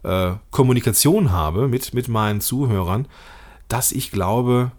äh, 0.03 0.33
Kommunikation 0.51 1.33
habe 1.33 1.69
mit, 1.69 1.95
mit 1.95 2.09
meinen 2.09 2.41
Zuhörern, 2.41 3.07
dass 3.69 3.93
ich 3.93 4.11
glaube, 4.11 4.73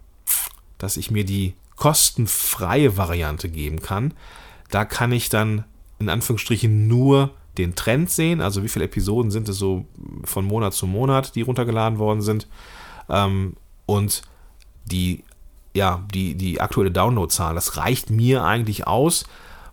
dass 0.78 0.96
ich 0.96 1.10
mir 1.10 1.24
die 1.24 1.54
kostenfreie 1.76 2.96
Variante 2.96 3.48
geben 3.48 3.80
kann. 3.80 4.14
Da 4.70 4.84
kann 4.84 5.12
ich 5.12 5.28
dann 5.28 5.64
in 5.98 6.08
Anführungsstrichen 6.08 6.88
nur 6.88 7.30
den 7.58 7.74
Trend 7.74 8.10
sehen, 8.10 8.40
also 8.40 8.62
wie 8.62 8.68
viele 8.68 8.86
Episoden 8.86 9.30
sind 9.30 9.48
es 9.48 9.58
so 9.58 9.86
von 10.24 10.44
Monat 10.44 10.72
zu 10.72 10.86
Monat, 10.86 11.34
die 11.34 11.42
runtergeladen 11.42 11.98
worden 11.98 12.22
sind. 12.22 12.46
Ähm, 13.08 13.56
und 13.86 14.22
die, 14.86 15.24
ja, 15.74 16.04
die, 16.14 16.34
die 16.34 16.60
aktuelle 16.60 16.90
Downloadzahl, 16.90 17.54
das 17.54 17.76
reicht 17.76 18.10
mir 18.10 18.44
eigentlich 18.44 18.86
aus, 18.86 19.24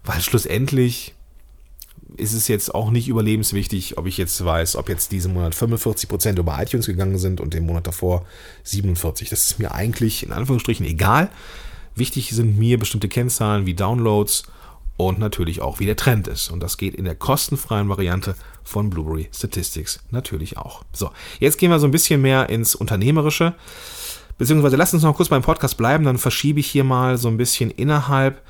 weil 0.04 0.22
schlussendlich 0.22 1.13
ist 2.15 2.33
es 2.33 2.47
jetzt 2.47 2.73
auch 2.73 2.89
nicht 2.89 3.07
überlebenswichtig, 3.07 3.97
ob 3.97 4.05
ich 4.05 4.17
jetzt 4.17 4.43
weiß, 4.43 4.75
ob 4.77 4.89
jetzt 4.89 5.11
diesen 5.11 5.33
Monat 5.33 5.55
45% 5.55 6.39
über 6.39 6.57
iTunes 6.61 6.85
gegangen 6.85 7.17
sind 7.17 7.41
und 7.41 7.53
den 7.53 7.65
Monat 7.65 7.87
davor 7.87 8.25
47%. 8.65 9.29
Das 9.29 9.47
ist 9.47 9.59
mir 9.59 9.73
eigentlich 9.73 10.23
in 10.23 10.31
Anführungsstrichen 10.31 10.85
egal. 10.85 11.29
Wichtig 11.95 12.29
sind 12.29 12.57
mir 12.57 12.79
bestimmte 12.79 13.09
Kennzahlen 13.09 13.65
wie 13.65 13.73
Downloads 13.73 14.43
und 14.97 15.19
natürlich 15.19 15.61
auch, 15.61 15.79
wie 15.79 15.85
der 15.85 15.95
Trend 15.95 16.27
ist. 16.27 16.49
Und 16.49 16.61
das 16.61 16.77
geht 16.77 16.95
in 16.95 17.05
der 17.05 17.15
kostenfreien 17.15 17.89
Variante 17.89 18.35
von 18.63 18.89
Blueberry 18.89 19.29
Statistics 19.33 19.99
natürlich 20.11 20.57
auch. 20.57 20.83
So, 20.93 21.11
jetzt 21.39 21.57
gehen 21.57 21.71
wir 21.71 21.79
so 21.79 21.87
ein 21.87 21.91
bisschen 21.91 22.21
mehr 22.21 22.49
ins 22.49 22.75
Unternehmerische. 22.75 23.53
Beziehungsweise 24.37 24.75
lasst 24.75 24.93
uns 24.93 25.03
noch 25.03 25.15
kurz 25.15 25.29
beim 25.29 25.41
Podcast 25.41 25.77
bleiben, 25.77 26.03
dann 26.03 26.17
verschiebe 26.17 26.59
ich 26.59 26.67
hier 26.67 26.83
mal 26.83 27.17
so 27.17 27.27
ein 27.27 27.37
bisschen 27.37 27.71
innerhalb 27.71 28.41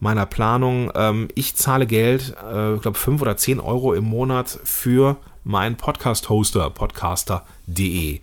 meiner 0.00 0.26
Planung. 0.26 0.90
Ähm, 0.94 1.28
ich 1.34 1.56
zahle 1.56 1.86
Geld, 1.86 2.36
äh, 2.42 2.74
ich 2.74 2.82
glaube 2.82 2.98
5 2.98 3.22
oder 3.22 3.36
10 3.36 3.60
Euro 3.60 3.94
im 3.94 4.04
Monat 4.04 4.58
für 4.64 5.16
meinen 5.44 5.76
Podcast-Hoster, 5.76 6.70
podcaster.de. 6.70 8.20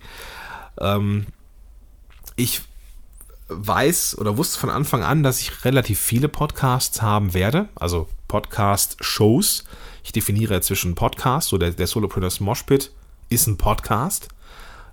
Ähm, 0.80 1.26
ich 2.36 2.62
weiß 3.48 4.18
oder 4.18 4.36
wusste 4.36 4.58
von 4.58 4.70
Anfang 4.70 5.02
an, 5.02 5.22
dass 5.22 5.40
ich 5.40 5.64
relativ 5.64 6.00
viele 6.00 6.28
Podcasts 6.28 7.02
haben 7.02 7.34
werde, 7.34 7.68
also 7.74 8.08
Podcast-Shows. 8.28 9.64
Ich 10.02 10.12
definiere 10.12 10.60
zwischen 10.60 10.94
Podcast, 10.94 11.48
so 11.48 11.58
der, 11.58 11.70
der 11.70 11.86
Solopreneurs 11.86 12.40
Moshpit 12.40 12.92
ist 13.28 13.46
ein 13.46 13.56
Podcast. 13.56 14.28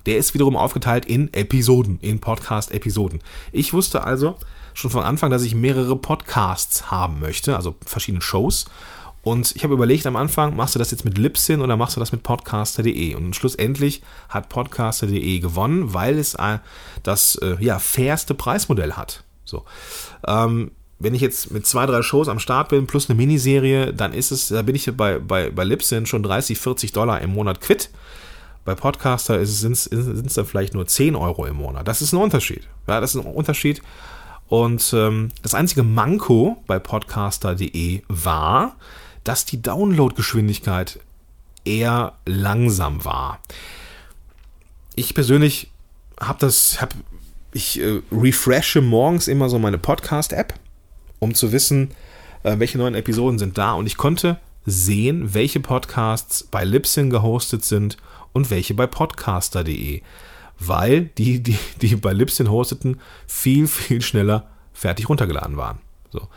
Der 0.05 0.17
ist 0.17 0.33
wiederum 0.33 0.55
aufgeteilt 0.55 1.05
in 1.05 1.31
Episoden, 1.33 1.99
in 2.01 2.19
Podcast-Episoden. 2.19 3.21
Ich 3.51 3.73
wusste 3.73 4.03
also 4.03 4.37
schon 4.73 4.91
von 4.91 5.03
Anfang, 5.03 5.29
dass 5.29 5.43
ich 5.43 5.55
mehrere 5.55 5.95
Podcasts 5.95 6.91
haben 6.91 7.19
möchte, 7.19 7.55
also 7.55 7.75
verschiedene 7.85 8.21
Shows. 8.21 8.65
Und 9.23 9.55
ich 9.55 9.63
habe 9.63 9.75
überlegt 9.75 10.07
am 10.07 10.15
Anfang, 10.15 10.55
machst 10.55 10.73
du 10.73 10.79
das 10.79 10.89
jetzt 10.89 11.05
mit 11.05 11.17
Libsyn 11.17 11.61
oder 11.61 11.77
machst 11.77 11.95
du 11.95 11.99
das 11.99 12.11
mit 12.11 12.23
podcaster.de? 12.23 13.13
Und 13.13 13.35
schlussendlich 13.35 14.01
hat 14.29 14.49
podcaster.de 14.49 15.39
gewonnen, 15.39 15.93
weil 15.93 16.17
es 16.17 16.33
äh, 16.35 16.57
das 17.03 17.35
äh, 17.35 17.55
ja, 17.59 17.77
fairste 17.77 18.33
Preismodell 18.33 18.93
hat. 18.93 19.23
So. 19.45 19.63
Ähm, 20.25 20.71
wenn 20.97 21.13
ich 21.13 21.21
jetzt 21.21 21.51
mit 21.51 21.65
zwei, 21.67 21.85
drei 21.85 22.01
Shows 22.01 22.29
am 22.29 22.39
Start 22.39 22.69
bin, 22.69 22.87
plus 22.87 23.09
eine 23.09 23.17
Miniserie, 23.17 23.93
dann 23.93 24.13
ist 24.13 24.31
es, 24.31 24.49
da 24.49 24.61
bin 24.61 24.75
ich 24.75 24.89
bei, 24.95 25.19
bei, 25.19 25.49
bei 25.49 25.63
Libsyn 25.63 26.05
schon 26.05 26.23
30, 26.23 26.59
40 26.59 26.91
Dollar 26.91 27.21
im 27.21 27.31
Monat 27.31 27.61
quitt. 27.61 27.89
Bei 28.65 28.75
Podcaster 28.75 29.43
sind 29.45 29.73
es 29.73 30.33
dann 30.35 30.45
vielleicht 30.45 30.75
nur 30.75 30.85
10 30.85 31.15
Euro 31.15 31.45
im 31.45 31.57
Monat. 31.57 31.87
Das 31.87 32.01
ist 32.01 32.13
ein 32.13 32.17
Unterschied. 32.17 32.67
Ja, 32.87 33.01
das 33.01 33.15
ist 33.15 33.25
ein 33.25 33.33
Unterschied. 33.33 33.81
Und 34.51 34.91
ähm, 34.91 35.29
das 35.43 35.55
einzige 35.55 35.81
Manko 35.81 36.61
bei 36.67 36.77
podcaster.de 36.77 38.01
war, 38.09 38.75
dass 39.23 39.45
die 39.45 39.61
Downloadgeschwindigkeit 39.61 40.99
eher 41.63 42.17
langsam 42.25 43.05
war. 43.05 43.39
Ich 44.93 45.13
persönlich 45.15 45.71
habe 46.19 46.39
das, 46.39 46.81
hab, 46.81 46.93
ich 47.53 47.79
äh, 47.79 48.01
refreshe 48.11 48.81
morgens 48.81 49.29
immer 49.29 49.47
so 49.47 49.57
meine 49.57 49.77
Podcast-App, 49.77 50.53
um 51.19 51.33
zu 51.33 51.53
wissen, 51.53 51.91
äh, 52.43 52.59
welche 52.59 52.77
neuen 52.77 52.95
Episoden 52.95 53.39
sind 53.39 53.57
da. 53.57 53.71
Und 53.71 53.85
ich 53.85 53.95
konnte 53.95 54.37
sehen, 54.65 55.33
welche 55.33 55.61
Podcasts 55.61 56.43
bei 56.43 56.65
Libsyn 56.65 57.09
gehostet 57.09 57.63
sind 57.63 57.95
und 58.33 58.49
welche 58.49 58.73
bei 58.73 58.85
podcaster.de. 58.85 60.01
Weil 60.63 61.05
die, 61.17 61.41
die, 61.41 61.57
die 61.81 61.95
bei 61.95 62.13
Libsyn 62.13 62.49
hosteten, 62.49 62.99
viel, 63.27 63.67
viel 63.67 64.01
schneller 64.01 64.47
fertig 64.73 65.09
runtergeladen 65.09 65.57
waren. 65.57 65.79
So. 66.11 66.27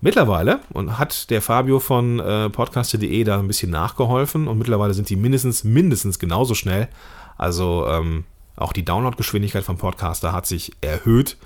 Mittlerweile 0.00 0.60
und 0.72 0.98
hat 0.98 1.28
der 1.30 1.42
Fabio 1.42 1.80
von 1.80 2.20
äh, 2.20 2.50
podcaster.de 2.50 3.24
da 3.24 3.38
ein 3.38 3.48
bisschen 3.48 3.70
nachgeholfen 3.70 4.46
und 4.46 4.58
mittlerweile 4.58 4.94
sind 4.94 5.10
die 5.10 5.16
mindestens, 5.16 5.64
mindestens 5.64 6.18
genauso 6.18 6.54
schnell. 6.54 6.88
Also 7.36 7.86
ähm, 7.88 8.24
auch 8.56 8.72
die 8.72 8.84
Downloadgeschwindigkeit 8.84 9.64
vom 9.64 9.76
Podcaster 9.76 10.32
hat 10.32 10.46
sich 10.46 10.72
erhöht 10.80 11.36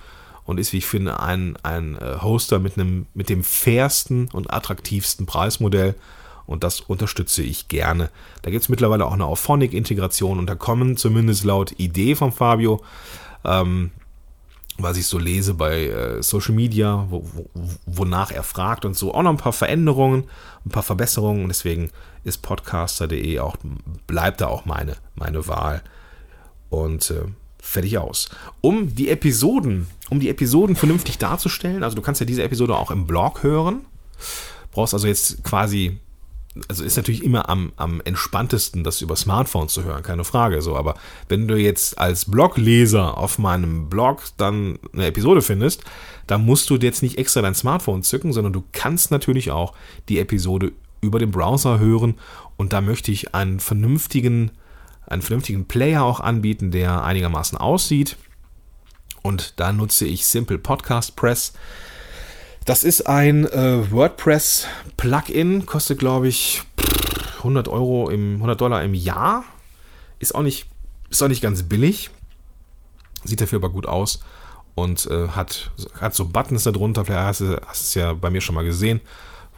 und 0.44 0.58
ist, 0.58 0.72
wie 0.72 0.78
ich 0.78 0.86
finde, 0.86 1.20
ein, 1.20 1.56
ein 1.62 1.96
äh, 1.96 2.18
Hoster 2.20 2.58
mit, 2.58 2.78
einem, 2.78 3.06
mit 3.14 3.28
dem 3.28 3.42
fairsten 3.42 4.28
und 4.32 4.52
attraktivsten 4.52 5.24
Preismodell. 5.24 5.94
Und 6.52 6.62
das 6.64 6.80
unterstütze 6.80 7.42
ich 7.42 7.68
gerne. 7.68 8.11
Da 8.42 8.50
gibt 8.50 8.62
es 8.62 8.68
mittlerweile 8.68 9.06
auch 9.06 9.12
eine 9.12 9.26
Auphonic-Integration 9.26 10.38
und 10.38 10.47
da 10.47 10.54
kommen 10.54 10.97
zumindest 10.97 11.44
laut 11.44 11.73
Idee 11.78 12.14
von 12.14 12.30
Fabio 12.32 12.82
ähm, 13.44 13.90
was 14.78 14.97
ich 14.97 15.06
so 15.06 15.18
lese 15.18 15.54
bei 15.54 15.87
äh, 15.87 16.23
Social 16.23 16.54
Media, 16.54 17.06
wo, 17.11 17.25
wo, 17.35 17.50
wonach 17.87 18.30
er 18.30 18.42
fragt 18.42 18.85
und 18.85 18.97
so, 18.97 19.14
auch 19.14 19.23
noch 19.23 19.30
ein 19.30 19.37
paar 19.37 19.52
Veränderungen, 19.52 20.25
ein 20.64 20.71
paar 20.71 20.82
Verbesserungen. 20.82 21.42
Und 21.42 21.49
deswegen 21.49 21.90
ist 22.25 22.42
podcaster.de 22.42 23.38
auch, 23.40 23.56
bleibt 24.06 24.40
da 24.40 24.47
auch 24.49 24.64
meine, 24.64 24.97
meine 25.14 25.47
Wahl. 25.47 25.82
Und 26.71 27.11
äh, 27.11 27.25
fertig 27.61 27.99
aus. 27.99 28.30
Um 28.61 28.94
die 28.94 29.11
Episoden, 29.11 29.87
um 30.11 30.21
die 30.21 30.30
Episoden 30.30 30.75
vernünftig 30.75 31.18
darzustellen, 31.18 31.85
also 31.85 31.94
du 31.94 32.02
kannst 32.02 32.21
ja 32.21 32.26
diese 32.26 32.42
Episode 32.42 32.76
auch 32.76 32.90
im 32.90 33.06
Blog 33.06 33.42
hören, 33.42 33.85
brauchst 34.73 34.94
also 34.94 35.06
jetzt 35.06 35.44
quasi 35.44 35.99
also 36.68 36.85
ist 36.85 36.97
natürlich 36.97 37.25
immer 37.25 37.49
am, 37.49 37.73
am 37.76 38.00
entspanntesten, 38.04 38.85
das 38.85 39.00
über 39.00 39.16
Smartphone 39.16 39.68
zu 39.68 39.85
hören, 39.85 40.02
keine 40.02 40.25
Frage. 40.25 40.61
So, 40.61 40.76
aber 40.76 40.94
wenn 41.28 41.49
du 41.49 41.56
jetzt 41.56 41.99
als 41.99 42.26
Blogleser 42.26 43.16
auf 43.16 43.38
meinem 43.38 43.88
Blog 43.88 44.23
dann 44.37 44.78
eine 44.92 45.06
Episode 45.06 45.42
findest, 45.42 45.82
dann 46.26 46.44
musst 46.44 46.68
du 46.71 46.76
jetzt 46.76 47.02
nicht 47.02 47.18
extra 47.18 47.40
dein 47.42 47.54
Smartphone 47.54 48.02
zücken, 48.02 48.32
sondern 48.32 48.52
du 48.52 48.64
kannst 48.73 49.11
natürlich 49.11 49.50
auch 49.50 49.75
die 50.09 50.18
Episode 50.18 50.73
über 51.00 51.18
den 51.18 51.30
Browser 51.30 51.78
hören. 51.78 52.14
Und 52.56 52.73
da 52.73 52.80
möchte 52.80 53.11
ich 53.11 53.35
einen 53.35 53.59
vernünftigen, 53.59 54.50
einen 55.06 55.23
vernünftigen 55.23 55.66
Player 55.66 56.04
auch 56.04 56.21
anbieten, 56.21 56.71
der 56.71 57.02
einigermaßen 57.04 57.59
aussieht. 57.59 58.16
Und 59.23 59.54
da 59.59 59.73
nutze 59.73 60.06
ich 60.06 60.26
Simple 60.26 60.59
Podcast 60.59 61.16
Press. 61.16 61.54
Das 62.64 62.85
ist 62.85 63.09
ein 63.09 63.45
äh, 63.47 63.90
WordPress-Plugin, 63.90 65.66
kostet 65.66 65.99
glaube 65.99 66.28
ich 66.28 66.62
100 67.38 67.66
Euro 67.66 68.09
im 68.09 68.37
100 68.37 68.61
Dollar 68.61 68.85
im 68.85 68.95
Jahr. 68.95 69.42
Ist 70.21 70.35
auch 70.35 70.42
nicht, 70.42 70.66
ist 71.11 71.21
auch 71.23 71.28
nicht 71.28 71.42
ganz 71.42 71.64
billig. 71.64 72.11
Sieht 73.25 73.40
dafür 73.40 73.59
aber 73.59 73.71
gut 73.71 73.87
aus 73.87 74.23
und 74.76 75.07
äh, 75.07 75.28
hat, 75.28 75.73
hat 76.00 76.14
so 76.14 76.26
Buttons 76.26 76.62
darunter. 76.62 77.04
Vielleicht 77.04 77.26
hast 77.26 77.40
du, 77.40 77.61
hast 77.66 77.83
es 77.83 77.95
ja 77.95 78.12
bei 78.14 78.31
mir 78.31 78.40
schon 78.40 78.54
mal 78.54 78.64
gesehen, 78.64 79.00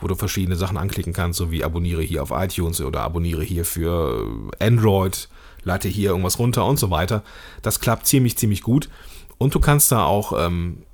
wo 0.01 0.07
du 0.07 0.15
verschiedene 0.15 0.57
Sachen 0.57 0.79
anklicken 0.79 1.13
kannst, 1.13 1.39
so 1.39 1.51
wie 1.51 1.63
abonniere 1.63 2.03
hier 2.03 2.23
auf 2.23 2.31
iTunes 2.31 2.81
oder 2.81 3.03
abonniere 3.03 3.43
hier 3.43 3.67
für 3.67 4.27
äh, 4.61 4.65
Android, 4.65 5.29
leite 5.63 5.89
hier 5.89 6.11
irgendwas 6.11 6.39
runter 6.39 6.65
und 6.65 6.79
so 6.79 6.91
weiter. 6.91 7.23
Das 7.61 7.81
klappt 7.81 8.07
ziemlich, 8.07 8.39
ziemlich 8.39 8.63
gut. 8.63 8.89
Und 9.37 9.55
du 9.55 9.61
kannst 9.61 9.93
da 9.93 10.05
auch 10.05 10.33
ähm, 10.47 10.85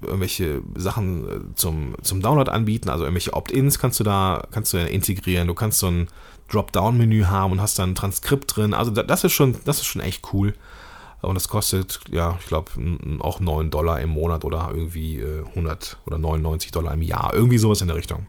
irgendwelche 0.00 0.62
Sachen 0.76 1.28
äh, 1.28 1.54
zum, 1.54 1.94
zum 2.02 2.22
Download 2.22 2.50
anbieten, 2.50 2.88
also 2.88 3.04
irgendwelche 3.04 3.32
Opt-ins 3.32 3.78
kannst 3.78 4.00
du 4.00 4.04
da 4.04 4.46
kannst 4.50 4.72
du 4.72 4.78
integrieren. 4.78 5.48
Du 5.48 5.54
kannst 5.54 5.78
so 5.78 5.88
ein 5.88 6.08
Dropdown-Menü 6.48 7.24
haben 7.24 7.52
und 7.52 7.60
hast 7.60 7.78
dann 7.78 7.90
ein 7.90 7.94
Transkript 7.94 8.56
drin. 8.56 8.74
Also 8.74 8.90
das 8.90 9.24
ist 9.24 9.32
schon, 9.32 9.56
das 9.64 9.78
ist 9.78 9.86
schon 9.86 10.02
echt 10.02 10.32
cool. 10.32 10.54
Und 11.20 11.34
das 11.34 11.48
kostet, 11.48 12.00
ja, 12.10 12.36
ich 12.40 12.46
glaube, 12.46 12.70
auch 13.20 13.40
9 13.40 13.70
Dollar 13.70 14.00
im 14.00 14.10
Monat 14.10 14.44
oder 14.44 14.70
irgendwie 14.72 15.22
100 15.22 15.98
äh, 16.04 16.06
oder 16.06 16.18
99 16.18 16.70
Dollar 16.70 16.94
im 16.94 17.02
Jahr. 17.02 17.34
Irgendwie 17.34 17.58
sowas 17.58 17.80
in 17.80 17.88
der 17.88 17.96
Richtung. 17.96 18.26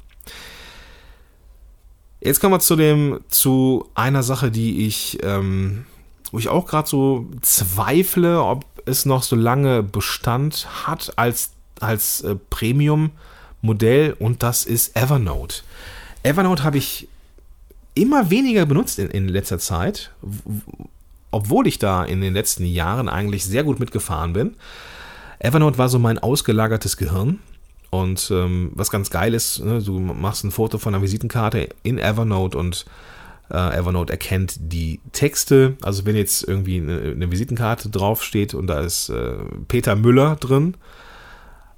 Jetzt 2.19 2.41
kommen 2.41 2.53
wir 2.53 2.59
zu 2.59 2.75
dem, 2.75 3.21
zu 3.29 3.87
einer 3.93 4.23
Sache, 4.23 4.51
die 4.51 4.87
ich, 4.87 5.19
ähm, 5.23 5.85
wo 6.31 6.39
ich 6.39 6.49
auch 6.49 6.65
gerade 6.65 6.89
so 6.89 7.27
zweifle, 7.41 8.41
ob 8.41 8.65
es 8.85 9.05
noch 9.05 9.23
so 9.23 9.35
lange 9.35 9.83
Bestand 9.83 10.67
hat 10.85 11.13
als 11.17 11.51
als 11.81 12.21
äh, 12.21 12.35
Premium-Modell 12.49 14.15
und 14.19 14.43
das 14.43 14.65
ist 14.65 14.95
Evernote. 14.95 15.63
Evernote 16.23 16.63
habe 16.63 16.77
ich 16.77 17.07
immer 17.93 18.29
weniger 18.29 18.65
benutzt 18.65 18.99
in, 18.99 19.09
in 19.09 19.27
letzter 19.27 19.59
Zeit, 19.59 20.11
obwohl 21.31 21.67
ich 21.67 21.79
da 21.79 22.03
in 22.03 22.21
den 22.21 22.33
letzten 22.33 22.65
Jahren 22.65 23.09
eigentlich 23.09 23.45
sehr 23.45 23.63
gut 23.63 23.79
mitgefahren 23.79 24.33
bin. 24.33 24.55
Evernote 25.39 25.77
war 25.77 25.89
so 25.89 25.99
mein 25.99 26.19
ausgelagertes 26.19 26.97
Gehirn. 26.97 27.39
Und 27.91 28.29
ähm, 28.31 28.71
was 28.75 28.91
ganz 28.91 29.09
geil 29.09 29.33
ist, 29.33 29.63
ne, 29.63 29.81
du 29.81 29.99
machst 29.99 30.43
ein 30.43 30.51
Foto 30.51 30.77
von 30.77 30.93
einer 30.93 31.01
Visitenkarte 31.01 31.69
in 31.81 31.97
Evernote 31.97 32.55
und 32.57 32.85
äh, 33.49 33.77
Evernote 33.77 34.13
erkennt 34.13 34.57
die 34.59 34.99
Texte. 35.11 35.75
Also 35.81 36.05
wenn 36.05 36.15
jetzt 36.15 36.47
irgendwie 36.47 36.77
eine, 36.77 36.99
eine 36.99 37.31
Visitenkarte 37.31 37.89
draufsteht 37.89 38.53
und 38.53 38.67
da 38.67 38.81
ist 38.81 39.09
äh, 39.09 39.37
Peter 39.67 39.95
Müller 39.95 40.35
drin, 40.35 40.75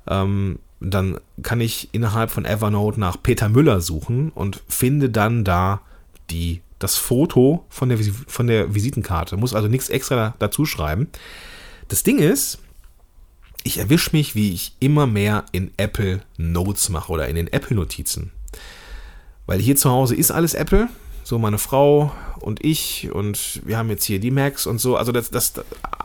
ähm, 0.08 0.60
dann 0.80 1.20
kann 1.44 1.62
ich 1.62 1.90
innerhalb 1.92 2.32
von 2.32 2.46
Evernote 2.46 3.00
nach 3.00 3.22
Peter 3.22 3.50
Müller 3.50 3.82
suchen 3.82 4.32
und 4.32 4.62
finde 4.68 5.10
dann 5.10 5.44
da 5.44 5.82
die, 6.30 6.62
das 6.80 6.98
Foto 6.98 7.66
von 7.70 7.90
der, 7.90 8.00
von 8.28 8.48
der 8.48 8.74
Visitenkarte. 8.74 9.38
Muss 9.38 9.54
also 9.54 9.68
nichts 9.68 9.90
extra 9.90 10.34
dazu 10.40 10.66
schreiben. 10.66 11.08
Das 11.88 12.04
Ding 12.04 12.18
ist, 12.18 12.60
ich 13.64 13.78
erwische 13.78 14.12
mich, 14.14 14.34
wie 14.34 14.54
ich 14.54 14.76
immer 14.80 15.06
mehr 15.06 15.46
in 15.52 15.72
Apple 15.78 16.22
Notes 16.38 16.90
mache 16.90 17.12
oder 17.12 17.28
in 17.28 17.36
den 17.36 17.48
Apple 17.48 17.76
Notizen. 17.76 18.32
Weil 19.46 19.60
hier 19.60 19.76
zu 19.76 19.90
Hause 19.90 20.16
ist 20.16 20.32
alles 20.32 20.54
Apple. 20.54 20.90
So 21.24 21.38
meine 21.38 21.60
Frau 21.60 22.12
und 22.40 22.66
ich 22.66 23.12
und 23.12 23.62
wir 23.66 23.78
haben 23.78 23.90
jetzt 23.90 24.06
hier 24.06 24.20
die 24.20 24.32
Macs 24.32 24.66
und 24.66 24.80
so. 24.80 24.98
Also 24.98 25.12
das, 25.12 25.30
das 25.30 25.54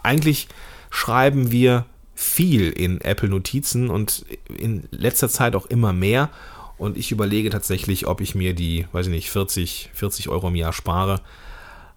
eigentlich 0.03 0.49
schreiben 0.91 1.51
wir 1.51 1.87
viel 2.17 2.71
in 2.71 3.01
Apple 3.03 3.29
Notizen 3.29 3.91
und 3.91 4.25
in 4.49 4.89
letzter 4.91 5.29
Zeit 5.29 5.55
auch 5.55 5.67
immer 5.67 5.93
mehr. 5.93 6.31
Und 6.79 6.97
ich 6.97 7.13
überlege 7.13 7.51
tatsächlich, 7.51 8.07
ob 8.07 8.21
ich 8.21 8.35
mir 8.35 8.55
die, 8.55 8.87
weiß 8.93 9.07
ich 9.07 9.13
nicht, 9.13 9.31
40, 9.31 9.91
40 9.95 10.29
Euro 10.29 10.49
im 10.49 10.57
Jahr 10.57 10.73
spare 10.73 11.21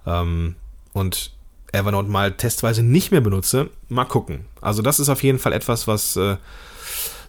ähm, 0.06 0.56
und 0.94 1.32
Evernote 1.72 2.10
mal 2.10 2.34
testweise 2.34 2.84
nicht 2.84 3.12
mehr 3.12 3.22
benutze. 3.22 3.70
Mal 3.88 4.06
gucken. 4.06 4.46
Also 4.62 4.82
das 4.82 5.00
ist 5.00 5.10
auf 5.10 5.24
jeden 5.24 5.40
Fall 5.40 5.54
etwas, 5.54 5.88
was 5.88 6.16
äh, 6.18 6.38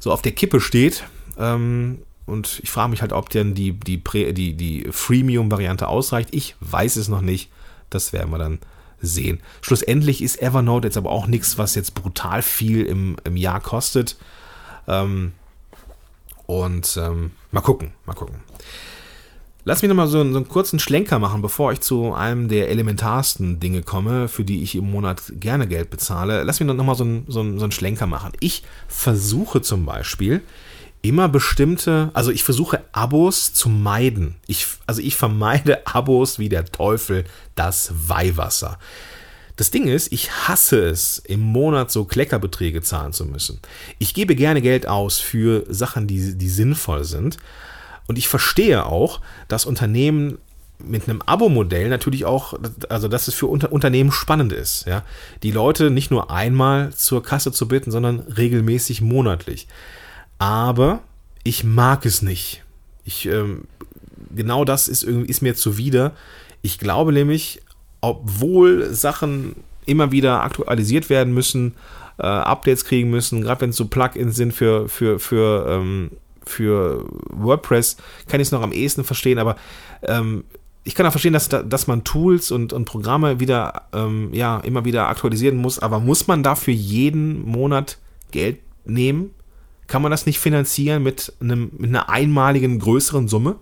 so 0.00 0.12
auf 0.12 0.22
der 0.22 0.32
Kippe 0.32 0.60
steht. 0.60 1.04
Ähm, 1.38 2.02
und 2.26 2.60
ich 2.62 2.70
frage 2.70 2.90
mich 2.90 3.02
halt, 3.02 3.12
ob 3.12 3.28
denn 3.30 3.54
die, 3.54 3.72
die, 3.72 4.02
die, 4.32 4.54
die 4.54 4.88
Freemium-Variante 4.90 5.86
ausreicht. 5.88 6.30
Ich 6.32 6.56
weiß 6.60 6.96
es 6.96 7.08
noch 7.08 7.20
nicht. 7.20 7.50
Das 7.88 8.12
werden 8.12 8.30
wir 8.30 8.38
dann 8.38 8.58
sehen. 9.00 9.40
Schlussendlich 9.60 10.22
ist 10.22 10.40
Evernote 10.40 10.88
jetzt 10.88 10.96
aber 10.96 11.10
auch 11.10 11.26
nichts, 11.26 11.58
was 11.58 11.74
jetzt 11.74 11.94
brutal 11.94 12.42
viel 12.42 12.84
im, 12.84 13.16
im 13.24 13.36
Jahr 13.36 13.60
kostet. 13.60 14.16
Ähm, 14.86 15.32
und 16.46 16.98
ähm, 17.00 17.30
mal 17.52 17.60
gucken, 17.60 17.92
mal 18.06 18.14
gucken. 18.14 18.36
Lass 19.64 19.82
mich 19.82 19.88
nochmal 19.88 20.06
so, 20.06 20.18
so 20.18 20.36
einen 20.36 20.48
kurzen 20.48 20.78
Schlenker 20.78 21.18
machen, 21.18 21.42
bevor 21.42 21.70
ich 21.72 21.80
zu 21.80 22.14
einem 22.14 22.48
der 22.48 22.70
elementarsten 22.70 23.60
Dinge 23.60 23.82
komme, 23.82 24.26
für 24.26 24.42
die 24.42 24.62
ich 24.62 24.74
im 24.74 24.90
Monat 24.90 25.22
gerne 25.38 25.66
Geld 25.68 25.90
bezahle. 25.90 26.42
Lass 26.44 26.60
mich 26.60 26.66
nochmal 26.66 26.96
so, 26.96 27.04
einen, 27.04 27.24
so, 27.28 27.40
einen, 27.40 27.58
so 27.58 27.66
einen 27.66 27.72
Schlenker 27.72 28.06
machen. 28.06 28.32
Ich 28.40 28.64
versuche 28.88 29.60
zum 29.60 29.84
Beispiel 29.84 30.42
immer 31.02 31.28
bestimmte, 31.28 32.10
also 32.12 32.30
ich 32.30 32.44
versuche 32.44 32.82
Abos 32.92 33.52
zu 33.52 33.68
meiden. 33.68 34.36
Ich, 34.46 34.66
also 34.86 35.00
ich 35.00 35.16
vermeide 35.16 35.86
Abos 35.94 36.38
wie 36.38 36.48
der 36.48 36.66
Teufel 36.66 37.24
das 37.54 37.92
Weihwasser. 38.08 38.78
Das 39.56 39.70
Ding 39.70 39.88
ist, 39.88 40.12
ich 40.12 40.30
hasse 40.30 40.80
es, 40.80 41.18
im 41.18 41.40
Monat 41.40 41.90
so 41.90 42.04
Kleckerbeträge 42.04 42.80
zahlen 42.80 43.12
zu 43.12 43.26
müssen. 43.26 43.60
Ich 43.98 44.14
gebe 44.14 44.34
gerne 44.34 44.62
Geld 44.62 44.88
aus 44.88 45.18
für 45.18 45.66
Sachen, 45.68 46.06
die, 46.06 46.36
die 46.36 46.48
sinnvoll 46.48 47.04
sind. 47.04 47.36
Und 48.06 48.16
ich 48.16 48.26
verstehe 48.26 48.86
auch, 48.86 49.20
dass 49.48 49.66
Unternehmen 49.66 50.38
mit 50.78 51.08
einem 51.08 51.20
Abo-Modell 51.20 51.90
natürlich 51.90 52.24
auch, 52.24 52.54
also 52.88 53.08
dass 53.08 53.28
es 53.28 53.34
für 53.34 53.48
Unter 53.48 53.70
Unternehmen 53.70 54.12
spannend 54.12 54.52
ist, 54.54 54.86
ja, 54.86 55.02
die 55.42 55.50
Leute 55.50 55.90
nicht 55.90 56.10
nur 56.10 56.30
einmal 56.30 56.94
zur 56.94 57.22
Kasse 57.22 57.52
zu 57.52 57.68
bitten, 57.68 57.90
sondern 57.90 58.20
regelmäßig 58.20 59.02
monatlich 59.02 59.68
aber 60.40 61.00
ich 61.44 61.64
mag 61.64 62.06
es 62.06 62.22
nicht. 62.22 62.64
Ich, 63.04 63.26
ähm, 63.26 63.64
genau 64.34 64.64
das 64.64 64.88
ist, 64.88 65.02
irgendwie, 65.02 65.28
ist 65.28 65.42
mir 65.42 65.54
zuwider. 65.54 66.12
Ich 66.62 66.78
glaube 66.78 67.12
nämlich, 67.12 67.60
obwohl 68.00 68.92
Sachen 68.92 69.54
immer 69.84 70.12
wieder 70.12 70.42
aktualisiert 70.42 71.10
werden 71.10 71.34
müssen, 71.34 71.74
äh, 72.18 72.22
Updates 72.26 72.86
kriegen 72.86 73.10
müssen, 73.10 73.42
gerade 73.42 73.60
wenn 73.60 73.70
es 73.70 73.76
so 73.76 73.86
Plugins 73.86 74.34
sind 74.34 74.52
für, 74.52 74.88
für, 74.88 75.18
für, 75.18 75.66
ähm, 75.68 76.12
für 76.46 77.04
WordPress, 77.30 77.98
kann 78.26 78.40
ich 78.40 78.48
es 78.48 78.52
noch 78.52 78.62
am 78.62 78.72
ehesten 78.72 79.04
verstehen, 79.04 79.38
aber 79.38 79.56
ähm, 80.02 80.44
ich 80.84 80.94
kann 80.94 81.04
auch 81.04 81.10
verstehen, 81.10 81.34
dass, 81.34 81.50
dass 81.50 81.86
man 81.86 82.04
Tools 82.04 82.50
und, 82.50 82.72
und 82.72 82.86
Programme 82.86 83.40
wieder, 83.40 83.82
ähm, 83.92 84.32
ja, 84.32 84.58
immer 84.60 84.86
wieder 84.86 85.08
aktualisieren 85.08 85.58
muss, 85.58 85.78
aber 85.78 86.00
muss 86.00 86.26
man 86.26 86.42
dafür 86.42 86.72
jeden 86.72 87.42
Monat 87.46 87.98
Geld 88.30 88.60
nehmen? 88.86 89.34
Kann 89.90 90.02
man 90.02 90.12
das 90.12 90.24
nicht 90.24 90.38
finanzieren 90.38 91.02
mit, 91.02 91.32
einem, 91.40 91.72
mit 91.76 91.90
einer 91.90 92.08
einmaligen 92.08 92.78
größeren 92.78 93.26
Summe? 93.26 93.56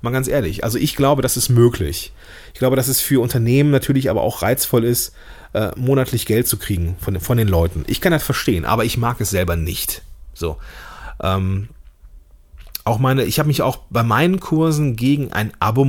Mal 0.00 0.12
ganz 0.12 0.28
ehrlich, 0.28 0.62
also 0.62 0.78
ich 0.78 0.94
glaube, 0.94 1.20
das 1.20 1.36
ist 1.36 1.48
möglich. 1.48 2.12
Ich 2.52 2.60
glaube, 2.60 2.76
dass 2.76 2.86
es 2.86 3.00
für 3.00 3.20
Unternehmen 3.20 3.72
natürlich 3.72 4.08
aber 4.08 4.20
auch 4.22 4.42
reizvoll 4.42 4.84
ist, 4.84 5.16
äh, 5.52 5.72
monatlich 5.76 6.26
Geld 6.26 6.46
zu 6.46 6.58
kriegen 6.58 6.94
von, 7.00 7.18
von 7.18 7.38
den 7.38 7.48
Leuten. 7.48 7.82
Ich 7.88 8.00
kann 8.00 8.12
das 8.12 8.22
verstehen, 8.22 8.64
aber 8.64 8.84
ich 8.84 8.98
mag 8.98 9.20
es 9.20 9.30
selber 9.30 9.56
nicht. 9.56 10.02
So. 10.32 10.58
Ähm, 11.20 11.70
auch 12.84 13.00
meine, 13.00 13.24
ich 13.24 13.40
habe 13.40 13.48
mich 13.48 13.62
auch 13.62 13.78
bei 13.90 14.04
meinen 14.04 14.38
Kursen 14.38 14.94
gegen 14.94 15.32
ein 15.32 15.52
Abo 15.58 15.84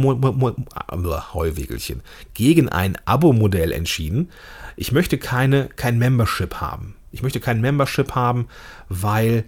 Heuwegelchen, 1.35 2.01
gegen 2.33 2.69
ein 2.69 2.97
Abo-Modell 3.05 3.71
entschieden. 3.71 4.31
Ich 4.77 4.91
möchte 4.91 5.19
keine 5.19 5.69
kein 5.75 5.99
Membership 5.99 6.55
haben. 6.55 6.95
Ich 7.13 7.23
möchte 7.23 7.39
kein 7.39 7.61
Membership 7.61 8.13
haben, 8.15 8.47
weil 8.89 9.45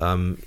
ähm, 0.00 0.38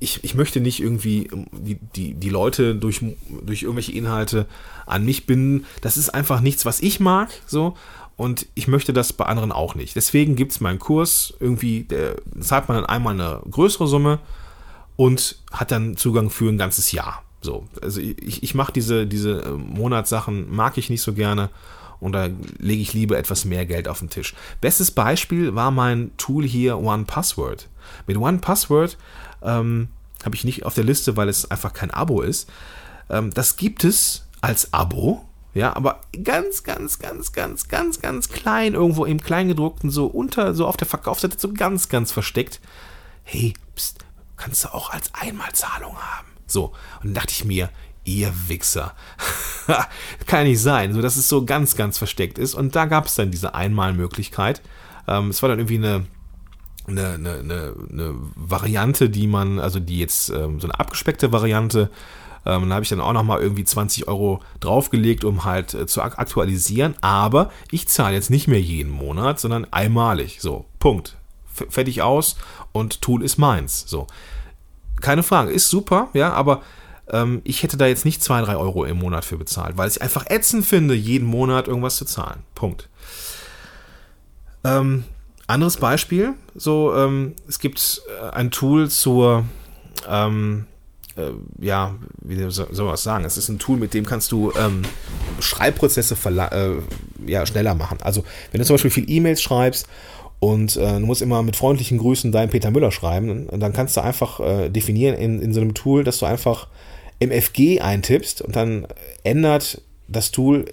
ich, 0.00 0.22
ich 0.22 0.34
möchte 0.34 0.60
nicht 0.60 0.80
irgendwie 0.80 1.30
die, 1.52 1.78
die, 1.96 2.14
die 2.14 2.28
Leute 2.28 2.74
durch, 2.74 3.00
durch 3.42 3.62
irgendwelche 3.62 3.92
Inhalte 3.92 4.46
an 4.86 5.04
mich 5.04 5.24
binden. 5.24 5.64
Das 5.80 5.96
ist 5.96 6.10
einfach 6.10 6.40
nichts, 6.40 6.66
was 6.66 6.80
ich 6.80 7.00
mag. 7.00 7.30
So. 7.46 7.74
Und 8.16 8.46
ich 8.54 8.68
möchte 8.68 8.92
das 8.92 9.12
bei 9.12 9.24
anderen 9.24 9.50
auch 9.50 9.74
nicht. 9.74 9.96
Deswegen 9.96 10.36
gibt 10.36 10.52
es 10.52 10.60
meinen 10.60 10.78
Kurs. 10.78 11.34
Irgendwie 11.40 11.84
der, 11.84 12.16
zahlt 12.38 12.68
man 12.68 12.76
dann 12.76 12.86
einmal 12.86 13.14
eine 13.14 13.40
größere 13.50 13.88
Summe 13.88 14.18
und 14.96 15.38
hat 15.52 15.70
dann 15.70 15.96
Zugang 15.96 16.28
für 16.30 16.48
ein 16.48 16.58
ganzes 16.58 16.92
Jahr. 16.92 17.22
So, 17.40 17.66
also 17.82 18.00
ich, 18.00 18.42
ich 18.42 18.54
mache 18.54 18.72
diese, 18.72 19.06
diese 19.06 19.56
Monatssachen, 19.56 20.54
mag 20.54 20.78
ich 20.78 20.90
nicht 20.90 21.02
so 21.02 21.12
gerne 21.12 21.50
und 22.00 22.12
da 22.12 22.28
lege 22.58 22.82
ich 22.82 22.92
lieber 22.92 23.18
etwas 23.18 23.44
mehr 23.44 23.66
Geld 23.66 23.88
auf 23.88 23.98
den 23.98 24.10
Tisch. 24.10 24.34
Bestes 24.60 24.90
Beispiel 24.90 25.54
war 25.54 25.70
mein 25.70 26.10
Tool 26.16 26.44
hier 26.44 26.78
One 26.78 27.04
Password. 27.04 27.68
Mit 28.06 28.16
One 28.16 28.38
Password 28.38 28.96
ähm, 29.42 29.88
habe 30.24 30.34
ich 30.34 30.44
nicht 30.44 30.64
auf 30.64 30.74
der 30.74 30.84
Liste, 30.84 31.16
weil 31.16 31.28
es 31.28 31.50
einfach 31.50 31.72
kein 31.72 31.90
Abo 31.90 32.22
ist. 32.22 32.50
Ähm, 33.10 33.30
das 33.32 33.56
gibt 33.56 33.84
es 33.84 34.26
als 34.40 34.72
Abo, 34.72 35.24
ja, 35.54 35.74
aber 35.76 36.00
ganz, 36.24 36.64
ganz, 36.64 36.98
ganz, 36.98 37.32
ganz, 37.32 37.68
ganz, 37.68 38.00
ganz 38.00 38.28
klein 38.28 38.74
irgendwo 38.74 39.04
im 39.04 39.20
Kleingedruckten, 39.20 39.88
so 39.90 40.06
unter, 40.06 40.54
so 40.54 40.66
auf 40.66 40.76
der 40.76 40.88
Verkaufsseite, 40.88 41.38
so 41.38 41.52
ganz, 41.52 41.88
ganz 41.88 42.10
versteckt. 42.10 42.60
Hey, 43.22 43.54
pst, 43.76 44.04
kannst 44.36 44.64
du 44.64 44.74
auch 44.74 44.90
als 44.90 45.14
Einmalzahlung 45.14 45.96
haben. 45.96 46.28
So, 46.46 46.72
und 47.00 47.04
dann 47.04 47.14
dachte 47.14 47.32
ich 47.32 47.44
mir, 47.44 47.70
ihr 48.04 48.32
Wichser. 48.48 48.94
Kann 50.26 50.44
nicht 50.44 50.60
sein, 50.60 50.92
so 50.92 51.02
dass 51.02 51.16
es 51.16 51.28
so 51.28 51.44
ganz, 51.44 51.76
ganz 51.76 51.98
versteckt 51.98 52.38
ist. 52.38 52.54
Und 52.54 52.76
da 52.76 52.84
gab 52.84 53.06
es 53.06 53.14
dann 53.14 53.30
diese 53.30 53.54
Einmalmöglichkeit. 53.54 54.62
Ähm, 55.08 55.30
es 55.30 55.42
war 55.42 55.48
dann 55.48 55.58
irgendwie 55.58 55.78
eine, 55.78 56.06
eine, 56.86 57.14
eine, 57.14 57.32
eine, 57.38 57.74
eine 57.90 58.14
Variante, 58.36 59.08
die 59.10 59.26
man, 59.26 59.58
also 59.58 59.80
die 59.80 59.98
jetzt 59.98 60.30
ähm, 60.30 60.60
so 60.60 60.68
eine 60.68 60.78
abgespeckte 60.78 61.32
Variante, 61.32 61.90
ähm, 62.46 62.68
da 62.68 62.74
habe 62.74 62.82
ich 62.82 62.90
dann 62.90 63.00
auch 63.00 63.12
nochmal 63.12 63.40
irgendwie 63.40 63.64
20 63.64 64.08
Euro 64.08 64.40
draufgelegt, 64.60 65.24
um 65.24 65.44
halt 65.44 65.74
äh, 65.74 65.86
zu 65.86 66.02
aktualisieren. 66.02 66.94
Aber 67.00 67.50
ich 67.70 67.88
zahle 67.88 68.14
jetzt 68.14 68.30
nicht 68.30 68.48
mehr 68.48 68.60
jeden 68.60 68.92
Monat, 68.92 69.40
sondern 69.40 69.66
einmalig. 69.70 70.40
So, 70.40 70.66
Punkt. 70.78 71.16
F 71.54 71.66
fertig 71.70 72.02
aus 72.02 72.36
und 72.72 73.00
Tool 73.00 73.22
ist 73.22 73.38
meins. 73.38 73.84
So. 73.86 74.06
Keine 75.00 75.22
Frage, 75.22 75.52
ist 75.52 75.70
super, 75.70 76.08
ja, 76.12 76.32
aber 76.32 76.62
ähm, 77.10 77.42
ich 77.44 77.62
hätte 77.62 77.76
da 77.76 77.86
jetzt 77.86 78.04
nicht 78.04 78.22
2, 78.22 78.42
3 78.42 78.56
Euro 78.56 78.84
im 78.84 78.98
Monat 78.98 79.24
für 79.24 79.36
bezahlt, 79.36 79.76
weil 79.76 79.88
ich 79.88 80.00
einfach 80.02 80.26
ätzend 80.30 80.64
finde, 80.64 80.94
jeden 80.94 81.26
Monat 81.26 81.68
irgendwas 81.68 81.96
zu 81.96 82.04
zahlen. 82.04 82.42
Punkt. 82.54 82.88
Ähm, 84.64 85.04
anderes 85.46 85.76
Beispiel, 85.76 86.34
so, 86.54 86.94
ähm, 86.94 87.34
es 87.46 87.58
gibt 87.58 88.02
äh, 88.08 88.30
ein 88.30 88.50
Tool 88.50 88.88
zur, 88.90 89.44
ähm, 90.08 90.66
äh, 91.16 91.32
ja, 91.60 91.94
wie 92.22 92.50
soll 92.50 92.66
man 92.70 92.88
das 92.88 93.02
sagen? 93.02 93.24
Es 93.26 93.36
ist 93.36 93.50
ein 93.50 93.58
Tool, 93.58 93.76
mit 93.76 93.92
dem 93.92 94.06
kannst 94.06 94.32
du 94.32 94.52
ähm, 94.58 94.82
Schreibprozesse 95.40 96.16
äh, 96.30 97.30
ja, 97.30 97.44
schneller 97.44 97.74
machen. 97.74 97.98
Also, 98.00 98.24
wenn 98.50 98.60
du 98.60 98.64
zum 98.64 98.74
Beispiel 98.74 98.90
viel 98.90 99.10
E-Mails 99.10 99.42
schreibst 99.42 99.86
und 100.44 100.76
äh, 100.76 101.00
du 101.00 101.06
musst 101.06 101.22
immer 101.22 101.42
mit 101.42 101.56
freundlichen 101.56 101.96
Grüßen 101.96 102.30
deinen 102.30 102.50
Peter 102.50 102.70
Müller 102.70 102.92
schreiben, 102.92 103.48
dann 103.50 103.72
kannst 103.72 103.96
du 103.96 104.02
einfach 104.02 104.40
äh, 104.40 104.68
definieren 104.68 105.16
in, 105.16 105.40
in 105.40 105.54
so 105.54 105.62
einem 105.62 105.72
Tool, 105.72 106.04
dass 106.04 106.18
du 106.18 106.26
einfach 106.26 106.68
MFG 107.18 107.80
eintippst 107.80 108.42
und 108.42 108.54
dann 108.54 108.86
ändert 109.22 109.80
das 110.06 110.32
Tool 110.32 110.66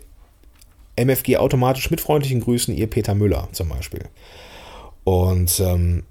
MFG 0.98 1.38
automatisch 1.38 1.90
mit 1.90 2.02
freundlichen 2.02 2.42
Grüßen 2.42 2.76
ihr 2.76 2.88
Peter 2.88 3.16
Müller 3.16 3.48
zum 3.54 3.70
Beispiel. 3.70 4.10
Und 5.06 5.62
ähm, 5.62 6.04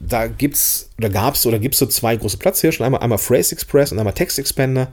da 0.00 0.26
gibt's 0.28 0.88
oder 0.96 1.10
gab's 1.10 1.44
oder 1.44 1.58
gibt's 1.58 1.76
so 1.76 1.84
zwei 1.84 2.16
große 2.16 2.38
Platzhirsche, 2.38 2.82
einmal 2.82 3.02
einmal 3.02 3.18
Phrase 3.18 3.54
Express 3.54 3.92
und 3.92 3.98
einmal 3.98 4.14
Text 4.14 4.38
Expander. 4.38 4.90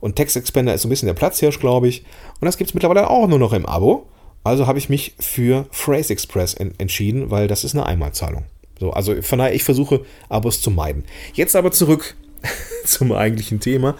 Und 0.00 0.16
Text 0.16 0.36
Expander 0.36 0.74
ist 0.74 0.82
so 0.82 0.88
ein 0.88 0.90
bisschen 0.90 1.06
der 1.06 1.14
Platzhirsch, 1.14 1.60
glaube 1.60 1.86
ich. 1.86 2.02
Und 2.40 2.46
das 2.46 2.56
gibt 2.56 2.70
es 2.70 2.74
mittlerweile 2.74 3.08
auch 3.08 3.28
nur 3.28 3.38
noch 3.38 3.52
im 3.52 3.66
Abo. 3.66 4.08
Also 4.42 4.66
habe 4.66 4.78
ich 4.78 4.88
mich 4.88 5.14
für 5.18 5.66
Phrase 5.70 6.12
Express 6.12 6.54
en 6.54 6.72
entschieden, 6.78 7.30
weil 7.30 7.46
das 7.46 7.64
ist 7.64 7.74
eine 7.74 7.86
Einmalzahlung. 7.86 8.44
So, 8.78 8.92
also 8.92 9.20
von 9.20 9.38
daher, 9.38 9.54
ich 9.54 9.64
versuche 9.64 10.04
Abos 10.28 10.62
zu 10.62 10.70
meiden. 10.70 11.04
Jetzt 11.34 11.54
aber 11.54 11.70
zurück 11.70 12.16
zum 12.84 13.12
eigentlichen 13.12 13.60
Thema. 13.60 13.96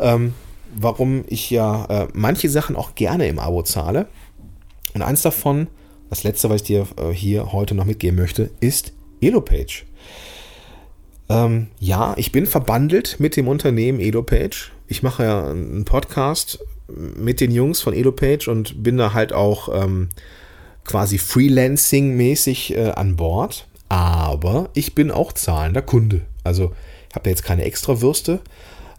Ähm, 0.00 0.34
warum 0.74 1.24
ich 1.28 1.50
ja 1.50 1.84
äh, 1.84 2.08
manche 2.12 2.48
Sachen 2.48 2.76
auch 2.76 2.94
gerne 2.94 3.28
im 3.28 3.38
Abo 3.38 3.62
zahle. 3.62 4.08
Und 4.94 5.02
eins 5.02 5.22
davon, 5.22 5.68
das 6.10 6.24
letzte, 6.24 6.50
was 6.50 6.62
ich 6.62 6.66
dir 6.66 6.86
äh, 6.96 7.12
hier 7.12 7.52
heute 7.52 7.74
noch 7.74 7.84
mitgeben 7.84 8.18
möchte, 8.18 8.50
ist 8.60 8.92
EloPage. 9.20 9.84
Ähm, 11.28 11.68
ja, 11.78 12.14
ich 12.16 12.32
bin 12.32 12.46
verbandelt 12.46 13.16
mit 13.18 13.36
dem 13.36 13.48
Unternehmen 13.48 14.00
EdoPage. 14.00 14.72
Ich 14.86 15.02
mache 15.02 15.24
ja 15.24 15.50
einen 15.50 15.84
Podcast 15.84 16.58
mit 16.88 17.40
den 17.40 17.50
Jungs 17.50 17.80
von 17.80 17.94
EdoPage 17.94 18.48
und 18.48 18.82
bin 18.82 18.96
da 18.96 19.12
halt 19.12 19.32
auch 19.32 19.68
ähm, 19.72 20.08
quasi 20.84 21.18
Freelancing-mäßig 21.18 22.74
äh, 22.74 22.90
an 22.90 23.16
Bord. 23.16 23.66
Aber 23.88 24.70
ich 24.74 24.94
bin 24.94 25.10
auch 25.10 25.32
zahlender 25.32 25.82
Kunde. 25.82 26.22
Also 26.44 26.72
ich 27.08 27.14
habe 27.14 27.30
jetzt 27.30 27.42
keine 27.42 27.64
extra 27.64 28.00
Würste. 28.00 28.40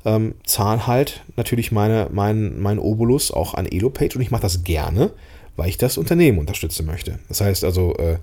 Ähm, 0.05 0.35
zahle 0.45 0.87
halt 0.87 1.23
natürlich 1.35 1.71
meine, 1.71 2.07
mein, 2.11 2.59
mein 2.59 2.79
Obolus 2.79 3.31
auch 3.31 3.53
an 3.53 3.65
EloPage 3.65 4.15
und 4.15 4.21
ich 4.21 4.31
mache 4.31 4.43
das 4.43 4.63
gerne, 4.63 5.11
weil 5.57 5.69
ich 5.69 5.77
das 5.77 5.97
Unternehmen 5.97 6.39
unterstützen 6.39 6.85
möchte. 6.85 7.19
Das 7.27 7.41
heißt 7.41 7.63
also, 7.65 7.95
äh, 7.97 8.17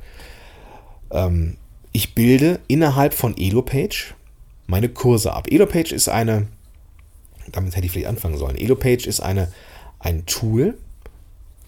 ähm, 1.11 1.57
ich 1.93 2.15
bilde 2.15 2.61
innerhalb 2.67 3.15
von 3.15 3.37
EloPage 3.37 4.15
meine 4.67 4.89
Kurse 4.89 5.33
ab. 5.33 5.49
EloPage 5.51 5.93
ist 5.93 6.09
eine, 6.09 6.47
damit 7.53 7.77
hätte 7.77 7.87
ich 7.87 7.93
vielleicht 7.93 8.09
anfangen 8.09 8.39
sollen. 8.39 8.57
EloPage 8.57 9.07
ist 9.07 9.21
eine, 9.21 9.53
ein 9.99 10.27
Tool, 10.27 10.77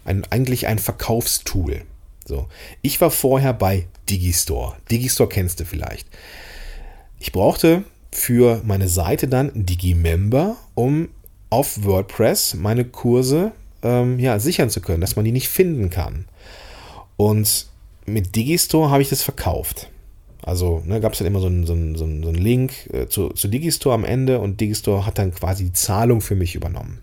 ein, 0.05 0.25
eigentlich 0.29 0.67
ein 0.67 0.79
Verkaufstool. 0.79 1.83
So. 2.25 2.47
Ich 2.81 3.01
war 3.01 3.11
vorher 3.11 3.53
bei 3.53 3.87
Digistore. 4.09 4.75
Digistore 4.91 5.29
kennst 5.29 5.59
du 5.59 5.65
vielleicht. 5.65 6.07
Ich 7.19 7.31
brauchte 7.31 7.83
für 8.11 8.61
meine 8.63 8.87
Seite 8.87 9.27
dann 9.27 9.51
Digimember, 9.53 10.57
um 10.75 11.09
auf 11.49 11.83
WordPress 11.83 12.55
meine 12.55 12.85
Kurse 12.85 13.51
ähm, 13.81 14.19
ja, 14.19 14.39
sichern 14.39 14.69
zu 14.69 14.81
können, 14.81 15.01
dass 15.01 15.15
man 15.15 15.25
die 15.25 15.31
nicht 15.31 15.49
finden 15.49 15.89
kann. 15.89 16.25
Und 17.17 17.67
mit 18.05 18.35
Digistore 18.35 18.89
habe 18.89 19.01
ich 19.01 19.09
das 19.09 19.21
verkauft. 19.21 19.89
Also 20.49 20.81
ne, 20.83 20.99
gab 20.99 21.13
es 21.13 21.19
dann 21.19 21.27
immer 21.27 21.41
so 21.41 21.45
einen, 21.45 21.67
so 21.67 21.73
einen, 21.73 21.95
so 21.95 22.03
einen 22.03 22.33
Link 22.33 22.89
äh, 22.91 23.05
zu, 23.05 23.29
zu 23.29 23.47
Digistore 23.47 23.93
am 23.93 24.03
Ende 24.03 24.39
und 24.39 24.59
Digistore 24.59 25.05
hat 25.05 25.19
dann 25.19 25.31
quasi 25.31 25.65
die 25.65 25.73
Zahlung 25.73 26.21
für 26.21 26.35
mich 26.35 26.55
übernommen. 26.55 27.01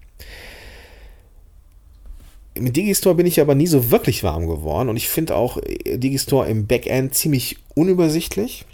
Mit 2.59 2.77
Digistore 2.77 3.15
bin 3.15 3.27
ich 3.27 3.41
aber 3.41 3.55
nie 3.55 3.69
so 3.69 3.93
wirklich 3.93 4.25
warm 4.25 4.49
geworden 4.49 4.89
und 4.89 4.97
ich 4.97 5.09
finde 5.09 5.37
auch 5.37 5.59
äh, 5.59 5.97
Digistore 5.97 6.49
im 6.49 6.67
Backend 6.67 7.15
ziemlich 7.15 7.59
unübersichtlich. 7.77 8.65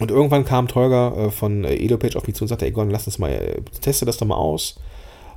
Und 0.00 0.10
irgendwann 0.10 0.44
kam 0.44 0.66
Tolga 0.66 1.26
äh, 1.26 1.30
von 1.30 1.62
äh, 1.64 1.74
EdoPage 1.74 2.16
auf 2.16 2.26
mich 2.26 2.34
zu 2.34 2.44
und 2.44 2.48
sagte, 2.48 2.66
Egon, 2.66 2.90
lass 2.90 3.06
uns 3.06 3.20
mal, 3.20 3.30
äh, 3.30 3.60
teste 3.80 4.06
das 4.06 4.16
doch 4.16 4.26
mal 4.26 4.34
aus. 4.34 4.80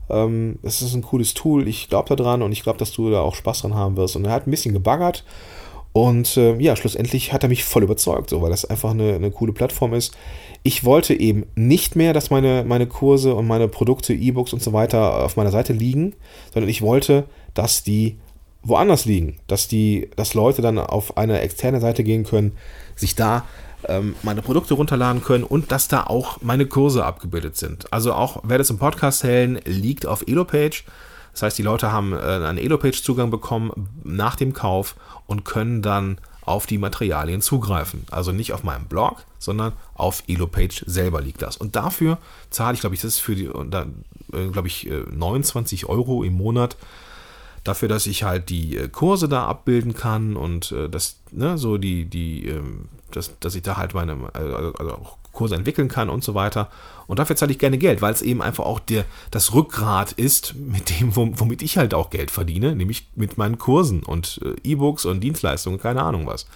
Ähm, 0.09 0.57
das 0.63 0.81
ist 0.81 0.95
ein 0.95 1.03
cooles 1.03 1.35
Tool, 1.35 1.67
ich 1.67 1.89
glaube 1.89 2.15
daran 2.15 2.41
und 2.41 2.51
ich 2.53 2.63
glaube, 2.63 2.79
dass 2.79 2.91
du 2.91 3.11
da 3.11 3.21
auch 3.21 3.35
Spaß 3.35 3.61
dran 3.61 3.75
haben 3.75 3.97
wirst. 3.97 4.15
Und 4.15 4.25
er 4.25 4.31
hat 4.31 4.47
ein 4.47 4.51
bisschen 4.51 4.73
gebaggert 4.73 5.25
und 5.93 6.37
äh, 6.37 6.55
ja, 6.57 6.75
schlussendlich 6.75 7.33
hat 7.33 7.43
er 7.43 7.49
mich 7.49 7.63
voll 7.63 7.83
überzeugt, 7.83 8.29
so, 8.29 8.41
weil 8.41 8.49
das 8.49 8.65
einfach 8.65 8.91
eine, 8.91 9.13
eine 9.15 9.31
coole 9.31 9.51
Plattform 9.51 9.93
ist. 9.93 10.15
Ich 10.63 10.83
wollte 10.83 11.19
eben 11.19 11.45
nicht 11.55 11.95
mehr, 11.95 12.13
dass 12.13 12.29
meine, 12.29 12.63
meine 12.65 12.87
Kurse 12.87 13.35
und 13.35 13.47
meine 13.47 13.67
Produkte, 13.67 14.13
E-Books 14.13 14.53
und 14.53 14.61
so 14.61 14.73
weiter 14.73 15.23
auf 15.23 15.35
meiner 15.35 15.51
Seite 15.51 15.73
liegen, 15.73 16.13
sondern 16.53 16.69
ich 16.69 16.81
wollte, 16.81 17.25
dass 17.53 17.83
die 17.83 18.17
woanders 18.63 19.05
liegen, 19.05 19.37
dass 19.47 19.67
die, 19.67 20.09
dass 20.15 20.33
Leute 20.33 20.61
dann 20.61 20.77
auf 20.77 21.17
eine 21.17 21.41
externe 21.41 21.81
Seite 21.81 22.03
gehen 22.03 22.23
können, 22.23 22.53
sich 22.95 23.15
da 23.15 23.45
ähm, 23.87 24.15
meine 24.21 24.41
Produkte 24.41 24.75
runterladen 24.75 25.23
können 25.23 25.43
und 25.43 25.71
dass 25.71 25.87
da 25.87 26.03
auch 26.03 26.41
meine 26.41 26.67
Kurse 26.67 27.03
abgebildet 27.03 27.57
sind. 27.57 27.91
Also 27.91 28.13
auch 28.13 28.41
wer 28.43 28.57
das 28.59 28.69
im 28.69 28.77
Podcast 28.77 29.23
hellen, 29.23 29.59
liegt 29.65 30.05
auf 30.05 30.27
EloPage. 30.27 30.83
Das 31.33 31.43
heißt, 31.43 31.57
die 31.57 31.63
Leute 31.63 31.91
haben 31.91 32.13
äh, 32.13 32.17
einen 32.17 32.57
EloPage-Zugang 32.57 33.31
bekommen 33.31 33.89
nach 34.03 34.35
dem 34.35 34.53
Kauf 34.53 34.95
und 35.27 35.45
können 35.45 35.81
dann 35.81 36.17
auf 36.43 36.65
die 36.65 36.77
Materialien 36.77 37.41
zugreifen. 37.41 38.05
Also 38.11 38.31
nicht 38.31 38.53
auf 38.53 38.63
meinem 38.63 38.85
Blog, 38.85 39.23
sondern 39.39 39.73
auf 39.93 40.23
EloPage 40.27 40.83
selber 40.87 41.21
liegt 41.21 41.41
das. 41.41 41.57
Und 41.57 41.75
dafür 41.75 42.17
zahle 42.49 42.73
ich, 42.73 42.81
glaube 42.81 42.95
ich, 42.95 43.01
das 43.01 43.15
ist 43.15 43.19
für 43.19 43.35
die, 43.35 43.45
äh, 43.45 44.47
glaube 44.51 44.67
ich, 44.67 44.89
29 45.11 45.83
äh, 45.83 45.85
Euro 45.85 46.23
im 46.23 46.33
Monat 46.33 46.77
dafür, 47.63 47.87
dass 47.87 48.07
ich 48.07 48.23
halt 48.23 48.49
die 48.49 48.89
Kurse 48.91 49.29
da 49.29 49.45
abbilden 49.45 49.93
kann 49.93 50.35
und 50.35 50.73
das, 50.89 51.19
ne, 51.31 51.59
so 51.59 51.77
die, 51.77 52.05
die, 52.05 52.47
ähm, 52.47 52.89
dass, 53.11 53.37
dass 53.39 53.53
ich 53.53 53.61
da 53.61 53.77
halt 53.77 53.93
meine, 53.93 54.17
also, 54.33 54.73
also 54.73 54.91
auch 54.93 55.17
Kurse 55.31 55.55
entwickeln 55.55 55.87
kann 55.87 56.09
und 56.09 56.23
so 56.23 56.33
weiter. 56.33 56.69
Und 57.07 57.19
dafür 57.19 57.35
zahle 57.35 57.51
ich 57.51 57.59
gerne 57.59 57.77
Geld, 57.77 58.01
weil 58.01 58.13
es 58.13 58.21
eben 58.21 58.41
einfach 58.41 58.65
auch 58.65 58.79
der, 58.79 59.05
das 59.31 59.53
Rückgrat 59.53 60.11
ist, 60.13 60.55
mit 60.55 60.99
dem, 60.99 61.15
womit 61.15 61.61
ich 61.61 61.77
halt 61.77 61.93
auch 61.93 62.09
Geld 62.09 62.31
verdiene, 62.31 62.75
nämlich 62.75 63.09
mit 63.15 63.37
meinen 63.37 63.57
Kursen 63.57 64.03
und 64.03 64.39
äh, 64.43 64.69
E-Books 64.69 65.05
und 65.05 65.21
Dienstleistungen, 65.21 65.79
keine 65.79 66.03
Ahnung 66.03 66.27
was. 66.27 66.47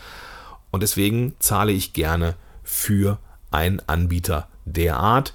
Und 0.72 0.84
deswegen 0.84 1.34
zahle 1.40 1.72
ich 1.72 1.94
gerne 1.94 2.36
für 2.64 3.20
einen 3.52 3.82
Anbieter 3.88 4.48
der 4.66 4.98
Art. 4.98 5.34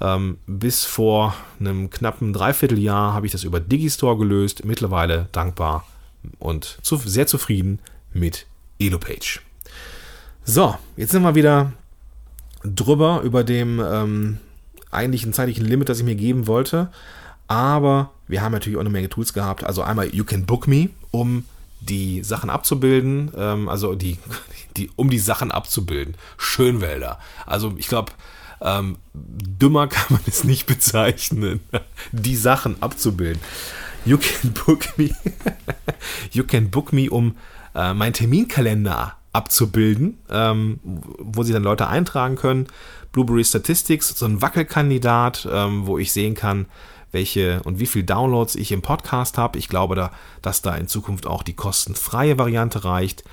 Ähm, 0.00 0.38
bis 0.46 0.84
vor 0.84 1.34
einem 1.60 1.88
knappen 1.88 2.32
Dreivierteljahr 2.32 3.14
habe 3.14 3.26
ich 3.26 3.32
das 3.32 3.44
über 3.44 3.60
Digistore 3.60 4.18
gelöst. 4.18 4.64
Mittlerweile 4.64 5.28
dankbar 5.32 5.86
und 6.38 6.78
sehr 6.82 7.26
zufrieden 7.26 7.78
mit 8.12 8.46
EloPage. 8.78 9.40
So, 10.44 10.76
jetzt 10.96 11.12
sind 11.12 11.22
wir 11.22 11.34
wieder 11.34 11.72
drüber 12.64 13.20
über 13.22 13.44
dem 13.44 13.80
ähm, 13.80 14.38
eigentlichen 14.90 15.32
zeitlichen 15.32 15.66
Limit, 15.66 15.88
das 15.88 15.98
ich 15.98 16.04
mir 16.04 16.14
geben 16.14 16.46
wollte. 16.46 16.88
Aber 17.46 18.10
wir 18.26 18.42
haben 18.42 18.52
natürlich 18.52 18.76
auch 18.76 18.82
eine 18.82 18.90
Menge 18.90 19.08
Tools 19.08 19.32
gehabt. 19.32 19.64
Also 19.64 19.82
einmal 19.82 20.14
You 20.14 20.24
Can 20.24 20.46
Book 20.46 20.66
Me, 20.66 20.88
um 21.10 21.44
die 21.80 22.22
Sachen 22.22 22.48
abzubilden, 22.48 23.30
ähm, 23.36 23.68
also 23.68 23.94
die, 23.94 24.18
die, 24.76 24.90
um 24.96 25.10
die 25.10 25.18
Sachen 25.18 25.50
abzubilden. 25.50 26.14
Schönwälder. 26.38 27.18
Also 27.44 27.74
ich 27.76 27.88
glaube, 27.88 28.12
ähm, 28.62 28.96
dümmer 29.12 29.86
kann 29.88 30.06
man 30.08 30.22
es 30.26 30.44
nicht 30.44 30.66
bezeichnen, 30.66 31.60
die 32.12 32.36
Sachen 32.36 32.82
abzubilden. 32.82 33.40
You 34.06 34.18
can 34.18 34.52
book 34.52 34.98
me. 34.98 35.10
you 36.32 36.44
can 36.44 36.70
book 36.70 36.92
me, 36.92 37.10
um 37.10 37.36
äh, 37.74 37.94
meinen 37.94 38.12
Terminkalender 38.12 39.16
abzubilden, 39.34 40.18
ähm, 40.30 40.80
wo 40.82 41.42
sie 41.42 41.52
dann 41.52 41.64
Leute 41.64 41.88
eintragen 41.88 42.36
können. 42.36 42.66
Blueberry 43.12 43.44
Statistics, 43.44 44.08
so 44.08 44.26
ein 44.26 44.40
Wackelkandidat, 44.40 45.48
ähm, 45.50 45.86
wo 45.86 45.98
ich 45.98 46.12
sehen 46.12 46.34
kann, 46.34 46.66
welche 47.12 47.62
und 47.64 47.78
wie 47.78 47.86
viele 47.86 48.04
Downloads 48.04 48.56
ich 48.56 48.72
im 48.72 48.82
Podcast 48.82 49.38
habe. 49.38 49.58
Ich 49.58 49.68
glaube, 49.68 49.94
da, 49.94 50.10
dass 50.42 50.62
da 50.62 50.74
in 50.74 50.88
Zukunft 50.88 51.26
auch 51.26 51.42
die 51.42 51.54
kostenfreie 51.54 52.38
Variante 52.38 52.84
reicht. 52.84 53.24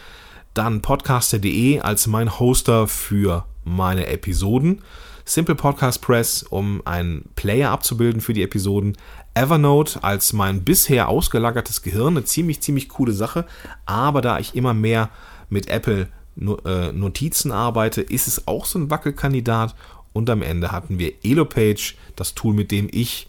Dann 0.53 0.81
podcaster.de 0.81 1.79
als 1.79 2.07
mein 2.07 2.39
Hoster 2.39 2.87
für 2.87 3.45
meine 3.63 4.07
Episoden. 4.07 4.81
Simple 5.23 5.55
Podcast 5.55 6.01
Press, 6.01 6.43
um 6.43 6.81
einen 6.85 7.29
Player 7.35 7.71
abzubilden 7.71 8.21
für 8.21 8.33
die 8.33 8.43
Episoden. 8.43 8.97
Evernote 9.33 10.03
als 10.03 10.33
mein 10.33 10.63
bisher 10.63 11.07
ausgelagertes 11.07 11.83
Gehirn, 11.83 12.17
eine 12.17 12.25
ziemlich, 12.25 12.61
ziemlich 12.61 12.89
coole 12.89 13.13
Sache. 13.13 13.45
Aber 13.85 14.21
da 14.21 14.39
ich 14.39 14.55
immer 14.55 14.73
mehr 14.73 15.09
mit 15.51 15.67
Apple 15.67 16.07
äh, 16.65 16.91
Notizen 16.91 17.51
arbeite, 17.51 18.01
ist 18.01 18.27
es 18.27 18.47
auch 18.47 18.65
so 18.65 18.79
ein 18.79 18.89
Wackelkandidat. 18.89 19.75
Und 20.13 20.29
am 20.29 20.41
Ende 20.41 20.71
hatten 20.71 20.97
wir 20.97 21.13
EloPage, 21.23 21.95
das 22.15 22.33
Tool, 22.33 22.53
mit 22.53 22.71
dem 22.71 22.89
ich 22.91 23.27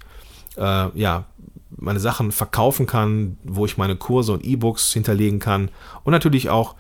äh, 0.57 0.99
ja, 0.99 1.25
meine 1.71 2.01
Sachen 2.01 2.33
verkaufen 2.33 2.87
kann, 2.87 3.39
wo 3.45 3.67
ich 3.67 3.77
meine 3.77 3.97
Kurse 3.97 4.33
und 4.33 4.45
E-Books 4.45 4.93
hinterlegen 4.93 5.39
kann. 5.39 5.71
Und 6.05 6.13
natürlich 6.13 6.49
auch 6.49 6.75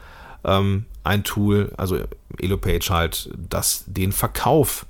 ähm, 0.44 0.86
ein 1.04 1.24
Tool, 1.24 1.72
also 1.76 1.98
EloPage 2.38 2.90
halt, 2.90 3.30
das 3.36 3.84
den 3.86 4.12
Verkauf 4.12 4.86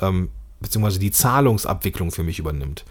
ähm, 0.00 0.30
bzw. 0.60 0.98
die 0.98 1.10
Zahlungsabwicklung 1.10 2.10
für 2.10 2.22
mich 2.22 2.38
übernimmt. 2.38 2.84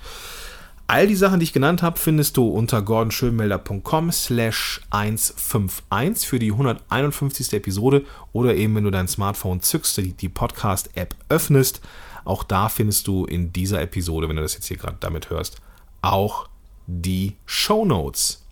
All 0.90 1.06
die 1.06 1.16
Sachen, 1.16 1.42
die 1.42 1.44
ich 1.44 1.52
genannt 1.52 1.84
habe, 1.84 2.00
findest 2.00 2.38
du 2.38 2.48
unter 2.48 2.82
gordonschönmelder.com 2.82 4.10
slash 4.14 4.80
151 4.90 6.26
für 6.26 6.40
die 6.40 6.54
151. 6.54 7.52
Episode 7.52 8.06
oder 8.32 8.56
eben, 8.56 8.74
wenn 8.76 8.86
du 8.86 8.92
dein 8.92 9.10
Smartphone 9.10 9.60
zückst, 9.60 9.98
die, 10.22 10.30
Podcast-App 10.30 11.14
öffnest. 11.28 11.82
Auch 12.24 12.46
da 12.46 12.70
findest 12.70 13.08
du 13.08 13.26
in 13.26 13.52
dieser 13.52 13.82
Episode, 13.82 14.30
wenn 14.30 14.38
du 14.38 14.42
das 14.42 14.54
jetzt 14.54 14.68
hier 14.68 14.78
gerade 14.78 14.96
damit 15.02 15.30
hörst, 15.30 15.58
auch 16.02 16.48
die 16.86 17.36
Show 17.46 17.84
Notes. 17.84 18.46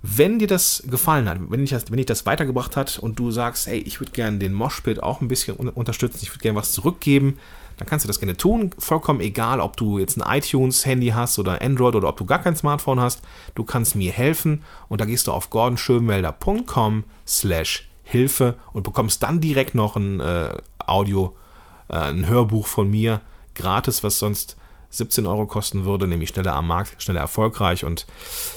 Wenn 0.00 0.38
dir 0.38 0.48
das 0.48 0.84
gefallen 0.86 1.28
hat, 1.28 1.38
wenn 1.50 1.60
dich 1.60 1.70
das, 1.70 1.90
wenn 1.90 1.98
dich 1.98 2.06
das 2.06 2.24
weitergebracht 2.24 2.76
hat 2.76 2.98
und 2.98 3.18
du 3.18 3.30
sagst, 3.30 3.66
hey, 3.66 3.78
ich 3.80 4.00
würde 4.00 4.12
gerne 4.12 4.38
den 4.38 4.54
Moshpit 4.54 5.02
auch 5.02 5.20
ein 5.20 5.28
bisschen 5.28 5.56
unterstützen, 5.56 6.20
ich 6.22 6.30
würde 6.30 6.42
gerne 6.42 6.58
was 6.58 6.72
zurückgeben, 6.72 7.38
dann 7.76 7.86
kannst 7.86 8.04
du 8.04 8.08
das 8.08 8.18
gerne 8.18 8.36
tun. 8.36 8.70
Vollkommen 8.78 9.20
egal, 9.20 9.60
ob 9.60 9.76
du 9.76 9.98
jetzt 9.98 10.20
ein 10.20 10.38
iTunes-Handy 10.38 11.08
hast 11.08 11.38
oder 11.38 11.60
Android 11.62 11.94
oder 11.94 12.08
ob 12.08 12.16
du 12.16 12.24
gar 12.24 12.40
kein 12.40 12.56
Smartphone 12.56 13.00
hast. 13.00 13.22
Du 13.54 13.64
kannst 13.64 13.96
mir 13.96 14.12
helfen 14.12 14.62
und 14.88 15.00
da 15.00 15.04
gehst 15.04 15.26
du 15.26 15.32
auf 15.32 15.50
gordonschönwelder.com 15.50 17.04
slash 17.26 17.88
Hilfe 18.02 18.54
und 18.72 18.84
bekommst 18.84 19.22
dann 19.22 19.40
direkt 19.40 19.74
noch 19.74 19.96
ein 19.96 20.20
äh, 20.20 20.50
Audio, 20.78 21.36
äh, 21.88 21.96
ein 21.96 22.28
Hörbuch 22.28 22.66
von 22.66 22.88
mir, 22.88 23.20
gratis, 23.54 24.04
was 24.04 24.18
sonst 24.18 24.56
17 24.90 25.26
Euro 25.26 25.46
kosten 25.46 25.84
würde, 25.84 26.06
nämlich 26.06 26.28
schneller 26.30 26.54
am 26.54 26.68
Markt, 26.68 27.02
schneller 27.02 27.20
erfolgreich 27.20 27.84
und 27.84 28.06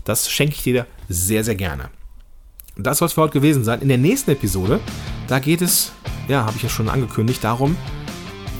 das 0.05 0.29
schenke 0.29 0.55
ich 0.55 0.63
dir 0.63 0.85
sehr, 1.09 1.43
sehr 1.43 1.55
gerne. 1.55 1.89
Das 2.77 2.99
soll 2.99 3.07
es 3.07 3.13
für 3.13 3.21
heute 3.21 3.33
gewesen 3.33 3.63
sein. 3.63 3.81
In 3.81 3.89
der 3.89 3.97
nächsten 3.97 4.31
Episode, 4.31 4.79
da 5.27 5.39
geht 5.39 5.61
es 5.61 5.91
ja, 6.29 6.45
habe 6.45 6.55
ich 6.55 6.63
ja 6.63 6.69
schon 6.69 6.89
angekündigt, 6.89 7.43
darum, 7.43 7.75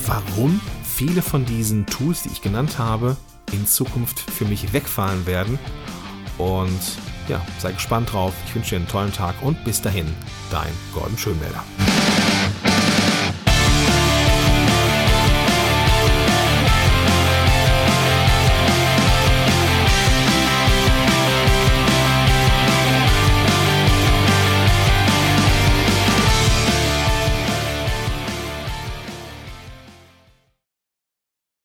warum 0.10 0.60
viele 0.84 1.22
von 1.22 1.46
diesen 1.46 1.86
Tools, 1.86 2.24
die 2.24 2.30
ich 2.30 2.42
genannt 2.42 2.80
habe, 2.80 3.16
in 3.52 3.68
Zukunft 3.68 4.20
für 4.20 4.46
mich 4.46 4.74
wegfallen 4.74 5.26
werden. 5.28 5.60
Und 6.38 6.80
ja, 7.28 7.46
sei 7.60 7.74
gespannt 7.74 8.12
drauf. 8.12 8.34
Ich 8.48 8.56
wünsche 8.56 8.72
dir 8.72 8.78
einen 8.78 8.88
tollen 8.88 9.14
Tag 9.14 9.36
und 9.42 9.64
bis 9.64 9.82
dahin, 9.82 10.08
dein 10.50 10.72
Gordon 10.94 11.18
Schönmelder. 11.18 11.64